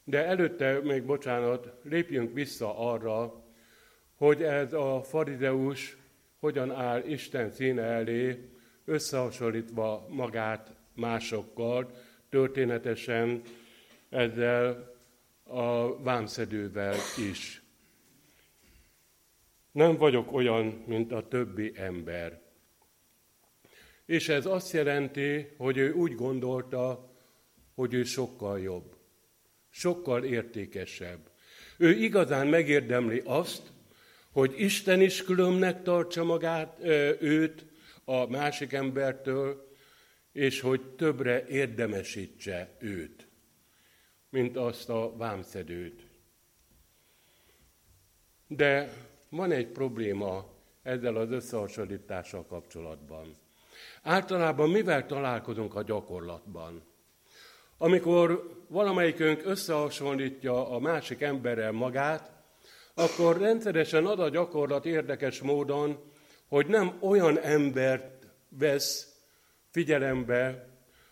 De 0.04 0.24
előtte, 0.24 0.80
még 0.82 1.04
bocsánat, 1.04 1.72
lépjünk 1.82 2.32
vissza 2.32 2.78
arra, 2.78 3.44
hogy 4.14 4.42
ez 4.42 4.72
a 4.72 5.02
farizeus 5.02 5.96
hogyan 6.38 6.70
áll 6.70 7.02
Isten 7.04 7.50
színe 7.50 7.82
elé, 7.82 8.50
összehasonlítva 8.84 10.06
magát 10.08 10.81
másokkal, 10.94 11.90
történetesen 12.28 13.42
ezzel 14.08 14.94
a 15.44 16.02
vámszedővel 16.02 16.96
is. 17.30 17.62
Nem 19.72 19.96
vagyok 19.96 20.32
olyan, 20.32 20.82
mint 20.86 21.12
a 21.12 21.28
többi 21.28 21.72
ember. 21.76 22.40
És 24.06 24.28
ez 24.28 24.46
azt 24.46 24.72
jelenti, 24.72 25.48
hogy 25.56 25.76
ő 25.76 25.92
úgy 25.92 26.14
gondolta, 26.14 27.10
hogy 27.74 27.94
ő 27.94 28.04
sokkal 28.04 28.60
jobb, 28.60 28.96
sokkal 29.70 30.24
értékesebb. 30.24 31.30
Ő 31.76 31.90
igazán 31.90 32.46
megérdemli 32.46 33.22
azt, 33.24 33.72
hogy 34.30 34.54
Isten 34.56 35.00
is 35.00 35.24
különbnek 35.24 35.82
tartsa 35.82 36.24
magát, 36.24 36.78
őt 37.20 37.64
a 38.04 38.26
másik 38.26 38.72
embertől, 38.72 39.71
és 40.32 40.60
hogy 40.60 40.94
többre 40.94 41.46
érdemesítse 41.46 42.76
őt, 42.78 43.28
mint 44.30 44.56
azt 44.56 44.88
a 44.88 45.16
vámszedőt. 45.16 46.06
De 48.46 48.92
van 49.28 49.52
egy 49.52 49.66
probléma 49.66 50.46
ezzel 50.82 51.16
az 51.16 51.30
összehasonlítással 51.30 52.46
kapcsolatban. 52.46 53.36
Általában 54.02 54.70
mivel 54.70 55.06
találkozunk 55.06 55.74
a 55.74 55.82
gyakorlatban? 55.82 56.82
Amikor 57.78 58.50
valamelyikünk 58.68 59.42
összehasonlítja 59.44 60.70
a 60.70 60.78
másik 60.78 61.20
emberrel 61.20 61.72
magát, 61.72 62.32
akkor 62.94 63.38
rendszeresen 63.38 64.06
ad 64.06 64.20
a 64.20 64.28
gyakorlat 64.28 64.86
érdekes 64.86 65.40
módon, 65.40 66.12
hogy 66.48 66.66
nem 66.66 66.96
olyan 67.00 67.38
embert 67.38 68.26
vesz 68.48 69.11
figyelembe, 69.72 70.68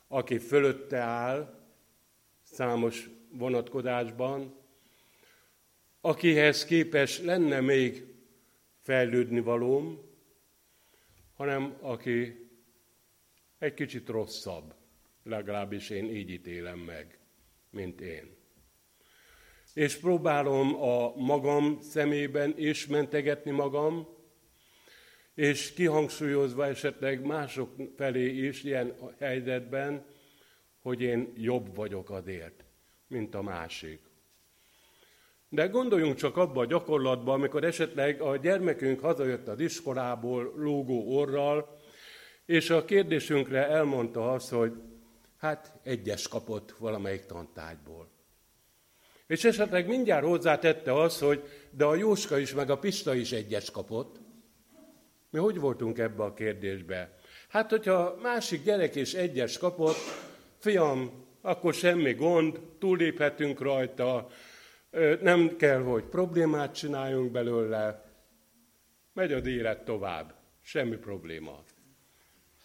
aki 0.08 0.38
fölötte 0.38 0.98
áll 0.98 1.60
számos 2.42 3.10
vonatkozásban, 3.32 4.54
akihez 6.00 6.64
képes 6.64 7.20
lenne 7.20 7.60
még 7.60 8.14
fejlődni 8.80 9.40
valóm, 9.40 9.98
hanem 11.34 11.76
aki 11.80 12.48
egy 13.58 13.74
kicsit 13.74 14.08
rosszabb, 14.08 14.74
legalábbis 15.22 15.90
én 15.90 16.04
így 16.04 16.30
ítélem 16.30 16.78
meg, 16.78 17.18
mint 17.70 18.00
én. 18.00 18.38
és 19.74 19.96
próbálom 19.96 20.82
a 20.82 21.16
magam 21.16 21.80
szemében 21.80 22.54
is 22.56 22.86
mentegetni 22.86 23.50
magam, 23.50 24.19
és 25.34 25.72
kihangsúlyozva 25.72 26.66
esetleg 26.66 27.26
mások 27.26 27.70
felé 27.96 28.26
is 28.26 28.62
ilyen 28.62 28.94
helyzetben, 29.18 30.04
hogy 30.82 31.00
én 31.00 31.32
jobb 31.36 31.74
vagyok 31.74 32.10
azért, 32.10 32.64
mint 33.06 33.34
a 33.34 33.42
másik. 33.42 34.00
De 35.48 35.66
gondoljunk 35.66 36.16
csak 36.16 36.36
abba 36.36 36.60
a 36.60 36.66
gyakorlatba, 36.66 37.32
amikor 37.32 37.64
esetleg 37.64 38.20
a 38.20 38.36
gyermekünk 38.36 39.00
hazajött 39.00 39.48
az 39.48 39.60
iskolából 39.60 40.52
lógó 40.56 41.16
orral, 41.16 41.78
és 42.46 42.70
a 42.70 42.84
kérdésünkre 42.84 43.68
elmondta 43.68 44.32
azt, 44.32 44.50
hogy 44.50 44.72
hát 45.36 45.78
egyes 45.82 46.28
kapott 46.28 46.70
valamelyik 46.78 47.26
tantárgyból. 47.26 48.08
És 49.26 49.44
esetleg 49.44 49.86
mindjárt 49.86 50.24
hozzátette 50.24 50.94
azt, 50.94 51.20
hogy 51.20 51.42
de 51.70 51.84
a 51.84 51.94
Jóska 51.94 52.38
is, 52.38 52.54
meg 52.54 52.70
a 52.70 52.78
Pista 52.78 53.14
is 53.14 53.32
egyes 53.32 53.70
kapott. 53.70 54.20
Mi 55.30 55.38
hogy 55.38 55.58
voltunk 55.58 55.98
ebbe 55.98 56.22
a 56.22 56.34
kérdésbe? 56.34 57.18
Hát, 57.48 57.70
hogyha 57.70 58.18
másik 58.22 58.62
gyerek 58.62 58.94
is 58.94 59.14
egyes 59.14 59.58
kapott, 59.58 59.96
fiam, 60.58 61.24
akkor 61.40 61.74
semmi 61.74 62.12
gond, 62.12 62.60
túlléphetünk 62.78 63.60
rajta, 63.60 64.28
nem 65.20 65.56
kell, 65.56 65.82
hogy 65.82 66.04
problémát 66.04 66.74
csináljunk 66.74 67.30
belőle, 67.30 68.04
megy 69.12 69.32
az 69.32 69.46
élet 69.46 69.84
tovább, 69.84 70.34
semmi 70.62 70.96
probléma. 70.96 71.62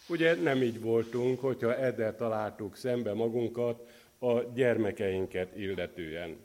Ugye 0.08 0.36
nem 0.36 0.62
így 0.62 0.82
voltunk, 0.82 1.40
hogyha 1.40 1.76
ezzel 1.76 2.16
találtuk 2.16 2.76
szembe 2.76 3.14
magunkat 3.14 3.90
a 4.20 4.42
gyermekeinket 4.42 5.56
illetően. 5.56 6.38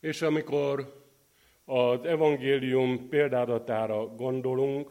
És 0.00 0.22
amikor 0.22 1.05
az 1.68 2.04
evangélium 2.04 3.08
példádatára 3.08 4.06
gondolunk, 4.06 4.90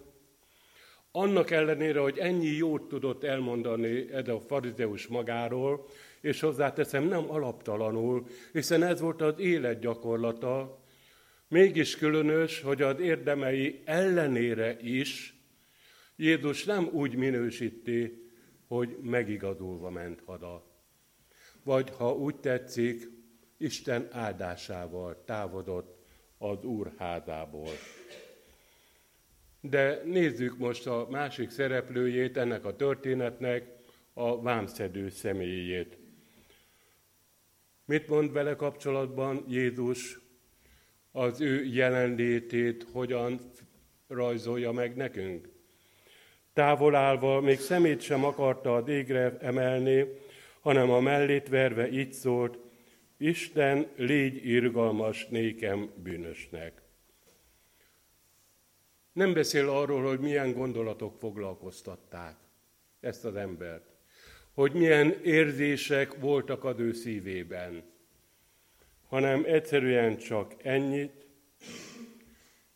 annak 1.11 1.51
ellenére, 1.51 1.99
hogy 1.99 2.17
ennyi 2.17 2.47
jót 2.47 2.87
tudott 2.87 3.23
elmondani 3.23 4.11
ez 4.11 4.27
a 4.27 4.39
farizeus 4.39 5.07
magáról, 5.07 5.85
és 6.21 6.39
hozzáteszem, 6.39 7.03
nem 7.03 7.31
alaptalanul, 7.31 8.25
hiszen 8.51 8.83
ez 8.83 8.99
volt 8.99 9.21
az 9.21 9.39
élet 9.39 9.79
gyakorlata, 9.79 10.83
mégis 11.47 11.97
különös, 11.97 12.61
hogy 12.61 12.81
az 12.81 12.99
érdemei 12.99 13.81
ellenére 13.85 14.77
is 14.81 15.35
Jézus 16.15 16.65
nem 16.65 16.89
úgy 16.91 17.15
minősíti, 17.15 18.31
hogy 18.67 18.97
megigazulva 19.01 19.89
ment 19.89 20.21
haza. 20.25 20.65
Vagy 21.63 21.89
ha 21.89 22.13
úgy 22.13 22.35
tetszik, 22.35 23.09
Isten 23.57 24.07
áldásával 24.11 25.23
távodott 25.25 25.94
az 26.37 26.63
Úr 26.63 26.91
házából. 26.97 27.71
De 29.61 30.01
nézzük 30.03 30.57
most 30.57 30.87
a 30.87 31.07
másik 31.09 31.49
szereplőjét 31.49 32.37
ennek 32.37 32.65
a 32.65 32.75
történetnek, 32.75 33.75
a 34.13 34.41
vámszedő 34.41 35.09
személyét. 35.09 35.97
Mit 37.85 38.07
mond 38.07 38.31
vele 38.31 38.55
kapcsolatban 38.55 39.45
Jézus 39.47 40.19
az 41.11 41.41
ő 41.41 41.65
jelenlétét 41.65 42.85
hogyan 42.91 43.39
rajzolja 44.07 44.71
meg 44.71 44.95
nekünk? 44.95 45.49
Távol 46.53 46.95
állva 46.95 47.41
még 47.41 47.59
szemét 47.59 48.01
sem 48.01 48.23
akarta 48.23 48.75
a 48.75 48.83
égre 48.87 49.37
emelni, 49.39 50.05
hanem 50.59 50.89
a 50.91 50.99
mellét 50.99 51.49
verve 51.49 51.91
így 51.91 52.13
szólt, 52.13 52.57
Isten, 53.17 53.87
légy 53.95 54.45
irgalmas 54.45 55.27
nékem 55.27 55.91
bűnösnek. 56.03 56.81
Nem 59.11 59.33
beszél 59.33 59.69
arról, 59.69 60.03
hogy 60.03 60.19
milyen 60.19 60.53
gondolatok 60.53 61.19
foglalkoztatták 61.19 62.37
ezt 62.99 63.25
az 63.25 63.35
embert, 63.35 63.95
hogy 64.53 64.73
milyen 64.73 65.23
érzések 65.23 66.19
voltak 66.19 66.63
az 66.63 66.79
ő 66.79 66.93
szívében, 66.93 67.83
hanem 69.07 69.43
egyszerűen 69.45 70.17
csak 70.17 70.53
ennyit, 70.63 71.27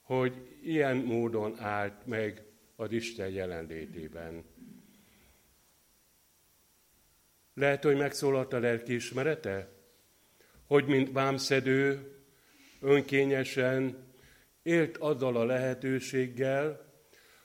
hogy 0.01 0.57
ilyen 0.63 0.97
módon 0.97 1.59
állt 1.59 2.05
meg 2.05 2.43
az 2.75 2.91
Isten 2.91 3.29
jelenlétében. 3.29 4.43
Lehet, 7.53 7.83
hogy 7.83 7.97
megszólalt 7.97 8.53
a 8.53 8.59
lelki 8.59 8.93
ismerete, 8.93 9.78
hogy 10.69 10.85
mint 10.85 11.11
vámszedő 11.11 12.11
önkényesen 12.79 14.07
élt 14.61 14.97
azzal 14.97 15.35
a 15.37 15.45
lehetőséggel, 15.45 16.93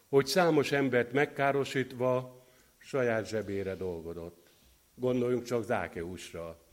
hogy 0.09 0.27
számos 0.27 0.73
embert 0.73 1.13
megkárosítva 1.13 2.47
saját 2.79 3.29
zsebére 3.29 3.75
dolgodott. 3.75 4.51
Gondoljunk 4.95 5.45
csak 5.45 5.65
Zákeusra. 5.65 6.67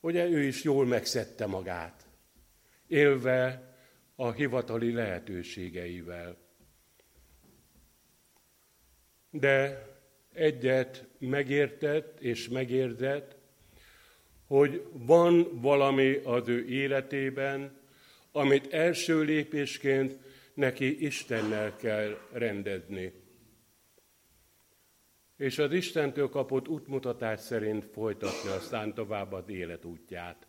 Ugye 0.00 0.28
ő 0.28 0.42
is 0.42 0.62
jól 0.62 0.86
megszedte 0.86 1.46
magát, 1.46 2.06
élve 2.86 3.74
a 4.14 4.30
hivatali 4.30 4.92
lehetőségeivel. 4.92 6.36
De 9.30 9.86
egyet 10.32 11.06
megértett 11.18 12.20
és 12.20 12.48
megérzett, 12.48 13.39
hogy 14.50 14.86
van 14.92 15.60
valami 15.60 16.14
az 16.14 16.48
ő 16.48 16.66
életében, 16.66 17.78
amit 18.32 18.72
első 18.72 19.20
lépésként 19.20 20.18
neki 20.54 21.04
Istennel 21.04 21.76
kell 21.76 22.18
rendezni. 22.32 23.12
És 25.36 25.58
az 25.58 25.72
Istentől 25.72 26.28
kapott 26.28 26.68
útmutatás 26.68 27.40
szerint 27.40 27.84
folytatni 27.92 28.50
aztán 28.50 28.94
tovább 28.94 29.32
az 29.32 29.48
élet 29.48 29.84
útját. 29.84 30.46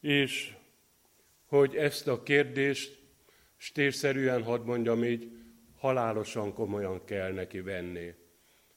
És 0.00 0.54
hogy 1.46 1.76
ezt 1.76 2.08
a 2.08 2.22
kérdést 2.22 2.98
stérszerűen, 3.56 4.42
hadd 4.42 4.64
mondjam 4.64 5.04
így, 5.04 5.30
halálosan 5.78 6.54
komolyan 6.54 7.04
kell 7.04 7.32
neki 7.32 7.60
venni, 7.60 8.14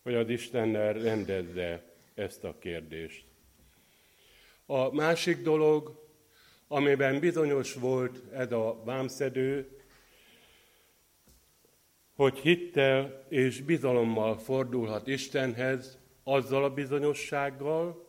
hogy 0.02 0.16
az 0.16 0.30
Istennel 0.30 0.94
rendezze 0.94 1.94
ezt 2.16 2.44
a 2.44 2.56
kérdést. 2.60 3.26
A 4.66 4.94
másik 4.94 5.42
dolog, 5.42 6.04
amiben 6.68 7.20
bizonyos 7.20 7.74
volt 7.74 8.34
ez 8.34 8.52
a 8.52 8.82
vámszedő, 8.86 9.80
hogy 12.16 12.38
hittel 12.38 13.26
és 13.30 13.62
bizalommal 13.62 14.38
fordulhat 14.38 15.08
Istenhez, 15.08 15.98
azzal 16.24 16.64
a 16.64 16.74
bizonyossággal, 16.74 18.06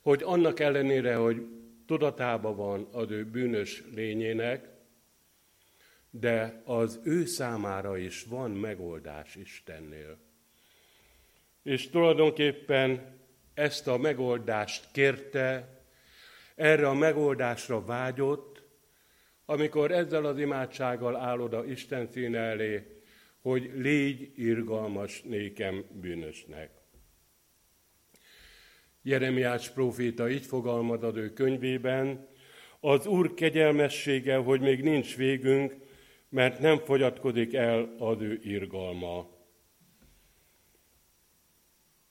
hogy 0.00 0.22
annak 0.22 0.60
ellenére, 0.60 1.14
hogy 1.14 1.46
tudatában 1.86 2.56
van 2.56 2.88
az 2.92 3.10
ő 3.10 3.24
bűnös 3.24 3.84
lényének, 3.94 4.68
de 6.10 6.62
az 6.64 7.00
ő 7.02 7.24
számára 7.24 7.96
is 7.96 8.24
van 8.24 8.50
megoldás 8.50 9.34
Istennél. 9.34 10.18
És 11.62 11.90
tulajdonképpen 11.90 13.18
ezt 13.54 13.86
a 13.86 13.96
megoldást 13.96 14.88
kérte, 14.92 15.78
erre 16.54 16.88
a 16.88 16.94
megoldásra 16.94 17.84
vágyott, 17.84 18.62
amikor 19.44 19.90
ezzel 19.90 20.24
az 20.24 20.38
imádsággal 20.38 21.16
áll 21.16 21.40
oda 21.40 21.64
Isten 21.64 22.06
színe 22.06 22.38
elé, 22.38 23.02
hogy 23.40 23.70
légy 23.74 24.32
irgalmas 24.36 25.22
nékem 25.22 25.84
bűnösnek. 26.00 26.70
Jeremiás 29.02 29.70
próféta 29.70 30.30
így 30.30 30.46
fogalmaz 30.46 31.02
az 31.02 31.16
ő 31.16 31.32
könyvében, 31.32 32.28
az 32.80 33.06
Úr 33.06 33.34
kegyelmessége, 33.34 34.36
hogy 34.36 34.60
még 34.60 34.82
nincs 34.82 35.16
végünk, 35.16 35.74
mert 36.28 36.58
nem 36.58 36.78
fogyatkozik 36.78 37.54
el 37.54 37.94
az 37.98 38.20
ő 38.20 38.40
irgalma. 38.42 39.39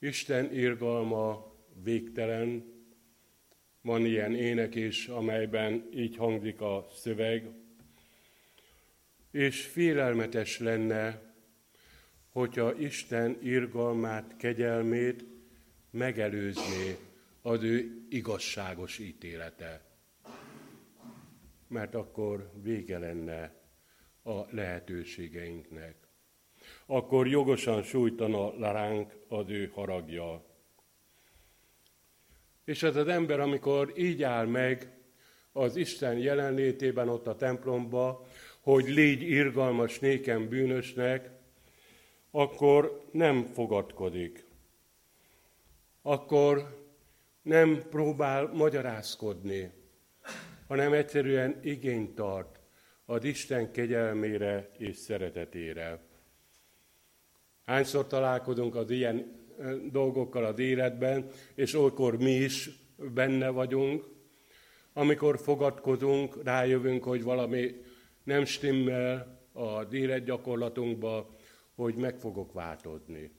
Isten 0.02 0.52
irgalma 0.52 1.54
végtelen. 1.82 2.78
Van 3.80 4.04
ilyen 4.04 4.34
ének 4.34 4.74
is, 4.74 5.06
amelyben 5.08 5.88
így 5.94 6.16
hangzik 6.16 6.60
a 6.60 6.88
szöveg. 6.92 7.48
És 9.30 9.64
félelmetes 9.64 10.58
lenne, 10.58 11.34
hogyha 12.28 12.78
Isten 12.78 13.38
irgalmát, 13.42 14.36
kegyelmét 14.36 15.24
megelőzné 15.90 16.96
az 17.42 17.62
ő 17.62 18.06
igazságos 18.08 18.98
ítélete. 18.98 19.84
Mert 21.68 21.94
akkor 21.94 22.52
vége 22.62 22.98
lenne 22.98 23.54
a 24.22 24.54
lehetőségeinknek 24.54 26.09
akkor 26.92 27.28
jogosan 27.28 27.82
sújtana 27.82 28.72
ránk 28.72 29.16
az 29.28 29.48
ő 29.48 29.70
haragja. 29.74 30.44
És 32.64 32.82
ez 32.82 32.96
az 32.96 33.08
ember, 33.08 33.40
amikor 33.40 33.92
így 33.96 34.22
áll 34.22 34.46
meg 34.46 34.92
az 35.52 35.76
Isten 35.76 36.18
jelenlétében 36.18 37.08
ott 37.08 37.26
a 37.26 37.36
templomba, 37.36 38.26
hogy 38.60 38.88
légy 38.88 39.22
irgalmas 39.22 39.98
nékem 39.98 40.48
bűnösnek, 40.48 41.30
akkor 42.30 43.04
nem 43.12 43.44
fogadkodik. 43.44 44.46
Akkor 46.02 46.86
nem 47.42 47.82
próbál 47.90 48.46
magyarázkodni, 48.52 49.70
hanem 50.66 50.92
egyszerűen 50.92 51.60
igényt 51.62 52.14
tart 52.14 52.60
az 53.04 53.24
Isten 53.24 53.72
kegyelmére 53.72 54.70
és 54.78 54.96
szeretetére. 54.96 56.08
Hányszor 57.70 58.06
találkozunk 58.06 58.74
az 58.74 58.90
ilyen 58.90 59.32
dolgokkal 59.90 60.44
az 60.44 60.58
életben, 60.58 61.30
és 61.54 61.74
olykor 61.74 62.16
mi 62.16 62.30
is 62.30 62.70
benne 62.96 63.48
vagyunk, 63.48 64.08
amikor 64.92 65.38
fogadkozunk, 65.38 66.42
rájövünk, 66.42 67.04
hogy 67.04 67.22
valami 67.22 67.74
nem 68.24 68.44
stimmel 68.44 69.40
a 69.52 69.94
életgyakorlatunkba, 69.94 71.36
hogy 71.74 71.94
meg 71.94 72.18
fogok 72.18 72.52
változni. 72.52 73.30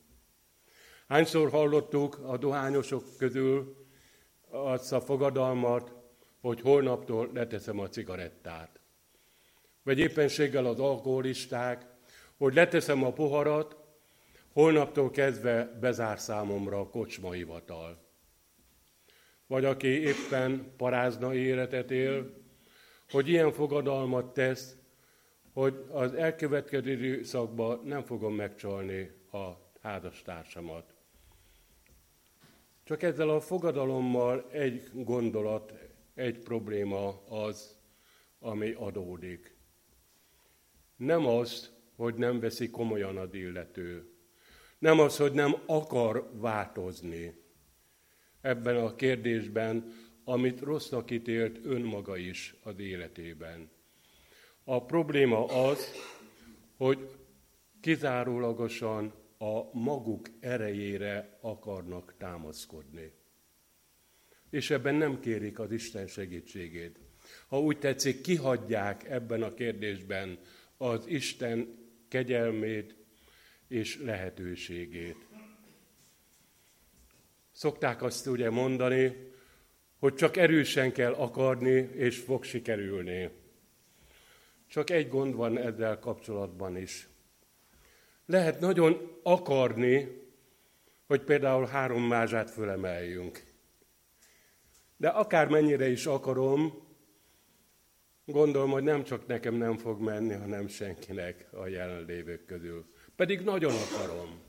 Hányszor 1.08 1.50
hallottuk 1.50 2.20
a 2.24 2.38
dohányosok 2.38 3.04
közül 3.18 3.86
azt 4.50 4.94
a 4.94 5.02
fogadalmat, 5.02 5.94
hogy 6.42 6.62
holnaptól 6.62 7.30
leteszem 7.34 7.80
a 7.80 7.90
cigarettát. 7.90 8.80
Vagy 9.84 10.00
éppenséggel 10.00 10.66
az 10.66 10.80
alkoholisták, 10.80 11.86
hogy 12.38 12.54
leteszem 12.54 13.04
a 13.04 13.12
poharat, 13.12 13.80
holnaptól 14.54 15.10
kezdve 15.10 15.78
bezár 15.80 16.20
számomra 16.20 16.80
a 16.80 16.90
kocsmaivatal. 16.90 18.10
Vagy 19.48 19.66
aki 19.66 19.88
éppen 19.88 20.74
parázna 20.78 21.34
életet 21.34 21.92
él, 21.92 22.34
hogy 23.10 23.30
ilyen 23.30 23.52
fogadalmat 23.52 24.34
tesz, 24.34 24.76
hogy 25.54 25.86
az 25.92 26.14
elkövetkező 26.14 26.92
időszakban 26.92 27.82
nem 27.84 28.04
fogom 28.04 28.36
megcsalni 28.36 29.12
a 29.32 29.50
házastársamat. 29.82 30.94
Csak 32.84 33.04
ezzel 33.04 33.30
a 33.30 33.40
fogadalommal 33.40 34.50
egy 34.52 34.90
gondolat, 34.94 35.74
egy 36.14 36.40
probléma 36.40 37.26
az, 37.28 37.78
ami 38.40 38.72
adódik. 38.72 39.56
Nem 40.96 41.26
az, 41.26 41.72
hogy 41.96 42.16
nem 42.16 42.40
veszi 42.40 42.70
komolyan 42.70 43.18
az 43.18 43.34
illető. 43.34 44.11
Nem 44.82 45.00
az, 45.00 45.18
hogy 45.18 45.32
nem 45.32 45.56
akar 45.66 46.30
változni 46.34 47.34
ebben 48.42 48.76
a 48.76 48.96
kérdésben, 48.96 49.94
amit 50.24 50.60
rossznak 50.60 51.12
ítélt 51.12 51.60
önmaga 51.66 52.18
is 52.18 52.56
az 52.64 52.80
életében. 52.80 53.70
A 54.64 54.86
probléma 54.86 55.46
az, 55.46 55.92
hogy 56.78 57.10
kizárólagosan 57.82 59.14
a 59.38 59.80
maguk 59.80 60.30
erejére 60.40 61.38
akarnak 61.42 62.14
támaszkodni. 62.18 63.12
És 64.50 64.70
ebben 64.70 64.96
nem 64.96 65.20
kérik 65.20 65.60
az 65.60 65.72
Isten 65.72 66.08
segítségét. 66.08 67.00
Ha 67.48 67.60
úgy 67.60 67.80
tetszik, 67.80 68.22
kihagyják 68.22 69.10
ebben 69.10 69.44
a 69.44 69.54
kérdésben 69.54 70.40
az 70.78 71.08
Isten 71.08 71.80
kegyelmét 72.08 73.01
és 73.72 74.00
lehetőségét. 74.00 75.28
Szokták 77.52 78.02
azt 78.02 78.28
ugye 78.28 78.50
mondani, 78.50 79.32
hogy 80.00 80.14
csak 80.14 80.38
erősen 80.38 80.92
kell 80.92 81.14
akarni, 81.14 81.90
és 81.94 82.18
fog 82.18 82.44
sikerülni. 82.44 83.30
Csak 84.68 84.90
egy 84.90 85.08
gond 85.08 85.36
van 85.36 85.58
ezzel 85.58 86.00
kapcsolatban 86.00 86.78
is. 86.78 87.08
Lehet 88.26 88.60
nagyon 88.60 89.20
akarni, 89.24 90.08
hogy 91.08 91.22
például 91.22 91.66
három 91.66 92.04
mázsát 92.04 92.50
fölemeljünk. 92.50 93.44
De 94.98 95.08
akármennyire 95.08 95.90
is 95.90 96.06
akarom, 96.06 96.88
gondolom, 98.26 98.72
hogy 98.72 98.84
nem 98.84 99.04
csak 99.04 99.28
nekem 99.28 99.56
nem 99.56 99.78
fog 99.78 100.02
menni, 100.02 100.34
hanem 100.34 100.68
senkinek 100.68 101.48
a 101.52 101.68
jelenlévők 101.68 102.46
közül. 102.46 102.86
Pedig 103.22 103.42
nagyon 103.42 103.74
akarom. 103.74 104.42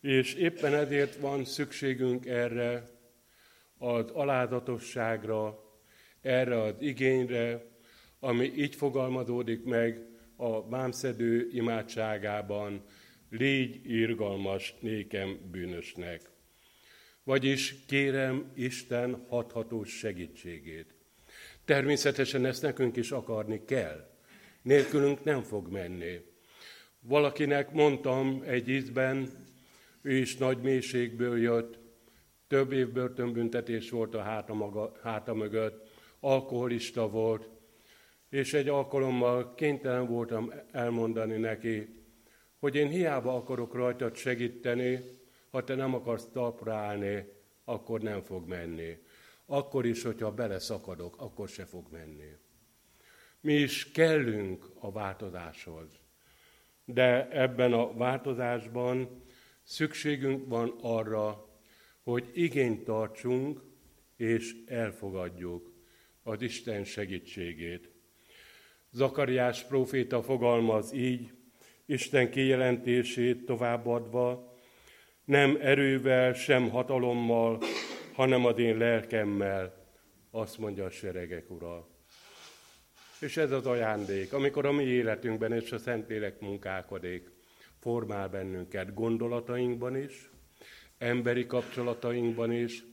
És 0.00 0.34
éppen 0.34 0.74
ezért 0.74 1.16
van 1.16 1.44
szükségünk 1.44 2.26
erre 2.26 2.88
az 3.78 4.10
alázatosságra, 4.10 5.58
erre 6.20 6.62
az 6.62 6.74
igényre, 6.78 7.64
ami 8.20 8.44
így 8.44 8.74
fogalmazódik 8.74 9.64
meg 9.64 10.06
a 10.36 10.68
vámszedő 10.68 11.48
imádságában, 11.52 12.84
légy 13.30 13.90
irgalmas 13.90 14.74
nékem 14.80 15.38
bűnösnek. 15.50 16.30
Vagyis 17.22 17.74
kérem 17.86 18.52
Isten 18.54 19.26
hathatós 19.28 19.90
segítségét. 19.98 20.94
Természetesen 21.64 22.44
ezt 22.44 22.62
nekünk 22.62 22.96
is 22.96 23.10
akarni 23.10 23.64
kell. 23.64 24.10
Nélkülünk 24.62 25.24
nem 25.24 25.42
fog 25.42 25.68
menni. 25.68 26.28
Valakinek 27.02 27.72
mondtam 27.72 28.42
egy 28.46 28.68
ízben, 28.68 29.28
ő 30.02 30.16
is 30.16 30.36
nagy 30.36 30.58
mélységből 30.58 31.38
jött, 31.38 31.78
több 32.46 32.72
év 32.72 32.92
börtönbüntetés 32.92 33.90
volt 33.90 34.14
a 34.14 34.22
háta, 34.22 34.54
maga, 34.54 34.92
háta 35.02 35.34
mögött, 35.34 35.88
alkoholista 36.20 37.08
volt, 37.08 37.48
és 38.28 38.54
egy 38.54 38.68
alkalommal 38.68 39.54
kénytelen 39.54 40.06
voltam 40.06 40.52
elmondani 40.72 41.36
neki, 41.36 42.04
hogy 42.58 42.74
én 42.74 42.88
hiába 42.88 43.34
akarok 43.34 43.74
rajtad 43.74 44.16
segíteni, 44.16 45.00
ha 45.50 45.64
te 45.64 45.74
nem 45.74 45.94
akarsz 45.94 46.28
talpra 46.32 46.74
állni, 46.74 47.24
akkor 47.64 48.00
nem 48.00 48.22
fog 48.22 48.48
menni. 48.48 48.98
Akkor 49.46 49.86
is, 49.86 50.02
hogyha 50.02 50.34
beleszakadok, 50.34 51.14
akkor 51.18 51.48
se 51.48 51.64
fog 51.64 51.86
menni. 51.90 52.36
Mi 53.40 53.52
is 53.52 53.90
kellünk 53.90 54.70
a 54.78 54.92
változáshoz. 54.92 55.99
De 56.92 57.28
ebben 57.28 57.72
a 57.72 57.92
változásban 57.94 59.22
szükségünk 59.62 60.48
van 60.48 60.74
arra, 60.80 61.48
hogy 62.02 62.30
igényt 62.34 62.84
tartsunk 62.84 63.62
és 64.16 64.54
elfogadjuk 64.66 65.72
az 66.22 66.42
Isten 66.42 66.84
segítségét. 66.84 67.90
Zakariás 68.90 69.64
próféta 69.64 70.22
fogalmaz 70.22 70.92
így, 70.92 71.32
Isten 71.86 72.30
kijelentését 72.30 73.44
továbbadva, 73.44 74.54
nem 75.24 75.58
erővel, 75.60 76.32
sem 76.32 76.70
hatalommal, 76.70 77.58
hanem 78.12 78.44
az 78.44 78.58
én 78.58 78.76
lelkemmel, 78.76 79.86
azt 80.30 80.58
mondja 80.58 80.84
a 80.84 80.90
seregek 80.90 81.50
ura. 81.50 81.88
És 83.20 83.36
ez 83.36 83.50
az 83.50 83.66
ajándék, 83.66 84.32
amikor 84.32 84.66
a 84.66 84.72
mi 84.72 84.84
életünkben 84.84 85.52
és 85.52 85.72
a 85.72 85.78
Szentlélek 85.78 86.40
munkálkodik, 86.40 87.30
formál 87.78 88.28
bennünket 88.28 88.94
gondolatainkban 88.94 89.96
is, 89.96 90.30
emberi 90.98 91.46
kapcsolatainkban 91.46 92.52
is, 92.52 92.84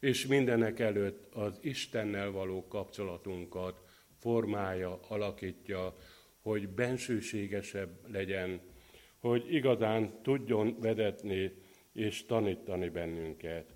és 0.00 0.26
mindenek 0.26 0.80
előtt 0.80 1.34
az 1.34 1.58
Istennel 1.60 2.30
való 2.30 2.66
kapcsolatunkat 2.68 3.80
formálja, 4.18 5.00
alakítja, 5.08 5.96
hogy 6.42 6.68
bensőségesebb 6.68 8.10
legyen, 8.12 8.60
hogy 9.18 9.54
igazán 9.54 10.22
tudjon 10.22 10.76
vedetni 10.80 11.52
és 11.92 12.26
tanítani 12.26 12.88
bennünket. 12.88 13.72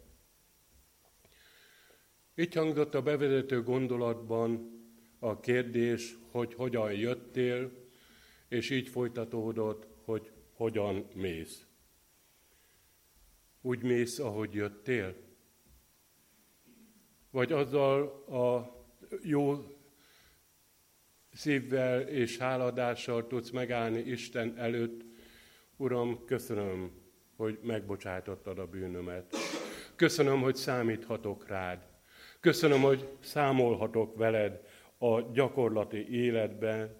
Itt 2.34 2.54
hangzott 2.54 2.94
a 2.94 3.02
bevezető 3.02 3.62
gondolatban 3.62 4.77
a 5.18 5.40
kérdés, 5.40 6.16
hogy 6.30 6.54
hogyan 6.54 6.92
jöttél, 6.92 7.70
és 8.48 8.70
így 8.70 8.88
folytatódott, 8.88 9.86
hogy 10.04 10.32
hogyan 10.52 11.08
mész. 11.14 11.66
Úgy 13.60 13.82
mész, 13.82 14.18
ahogy 14.18 14.54
jöttél? 14.54 15.14
Vagy 17.30 17.52
azzal 17.52 18.02
a 18.26 18.76
jó 19.22 19.56
szívvel 21.32 22.00
és 22.00 22.38
háladással 22.38 23.26
tudsz 23.26 23.50
megállni 23.50 24.00
Isten 24.00 24.56
előtt, 24.56 25.04
Uram, 25.76 26.24
köszönöm, 26.24 26.90
hogy 27.36 27.58
megbocsátottad 27.62 28.58
a 28.58 28.66
bűnömet. 28.66 29.34
Köszönöm, 29.96 30.40
hogy 30.40 30.54
számíthatok 30.54 31.48
rád. 31.48 31.86
Köszönöm, 32.40 32.80
hogy 32.80 33.08
számolhatok 33.20 34.16
veled 34.16 34.67
a 34.98 35.20
gyakorlati 35.20 36.08
életben, 36.10 36.96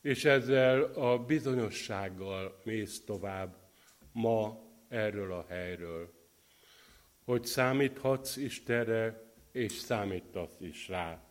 és 0.00 0.24
ezzel 0.24 0.82
a 0.82 1.18
bizonyossággal 1.18 2.60
mész 2.64 3.04
tovább 3.04 3.56
ma 4.12 4.60
erről 4.88 5.32
a 5.32 5.46
helyről. 5.48 6.20
hogy 7.24 7.44
számíthatsz 7.44 8.36
Istenre, 8.36 9.32
és 9.52 9.72
számítasz 9.72 10.56
is 10.60 10.88
rá. 10.88 11.22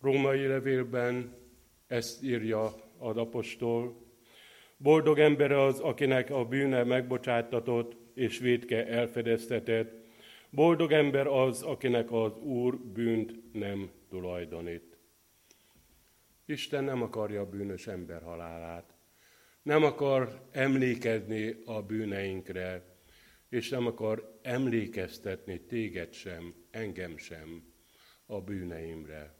Római 0.00 0.46
levélben 0.46 1.34
ezt 1.86 2.22
írja 2.22 2.74
az 2.98 3.16
apostol. 3.16 4.06
Boldog 4.76 5.18
ember 5.18 5.52
az, 5.52 5.80
akinek 5.80 6.30
a 6.30 6.44
bűne 6.44 6.84
megbocsátatott, 6.84 7.96
és 8.14 8.38
védke 8.38 8.86
elfedeztetett. 8.86 10.01
Boldog 10.54 10.92
ember 10.92 11.26
az, 11.26 11.62
akinek 11.62 12.12
az 12.12 12.36
Úr 12.36 12.78
bűnt 12.78 13.52
nem 13.52 13.90
tulajdonít. 14.08 14.98
Isten 16.46 16.84
nem 16.84 17.02
akarja 17.02 17.40
a 17.40 17.48
bűnös 17.48 17.86
ember 17.86 18.22
halálát. 18.22 18.94
Nem 19.62 19.84
akar 19.84 20.48
emlékezni 20.50 21.62
a 21.64 21.82
bűneinkre, 21.82 22.84
és 23.48 23.68
nem 23.68 23.86
akar 23.86 24.38
emlékeztetni 24.42 25.60
téged 25.60 26.12
sem, 26.12 26.54
engem 26.70 27.16
sem 27.16 27.72
a 28.26 28.40
bűneimre. 28.40 29.34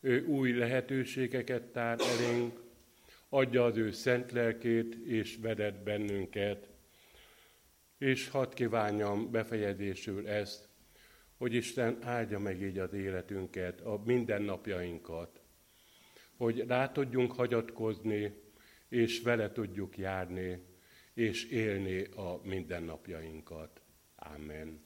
Ő 0.00 0.24
új 0.24 0.52
lehetőségeket 0.52 1.62
tár 1.62 1.98
elénk, 2.00 2.62
adja 3.28 3.64
az 3.64 3.76
ő 3.76 3.90
szent 3.90 4.32
lelkét, 4.32 4.94
és 4.94 5.36
vedett 5.40 5.82
bennünket. 5.82 6.75
És 7.98 8.28
hadd 8.28 8.54
kívánjam 8.54 9.30
befejezésül 9.30 10.28
ezt, 10.28 10.68
hogy 11.36 11.54
Isten 11.54 12.02
áldja 12.02 12.38
meg 12.38 12.62
így 12.62 12.78
az 12.78 12.92
életünket, 12.92 13.80
a 13.80 14.02
mindennapjainkat, 14.04 15.40
hogy 16.36 16.66
rá 16.66 16.92
tudjunk 16.92 17.32
hagyatkozni, 17.32 18.34
és 18.88 19.22
vele 19.22 19.52
tudjuk 19.52 19.98
járni, 19.98 20.64
és 21.14 21.44
élni 21.44 22.02
a 22.02 22.40
mindennapjainkat. 22.42 23.82
Amen. 24.16 24.85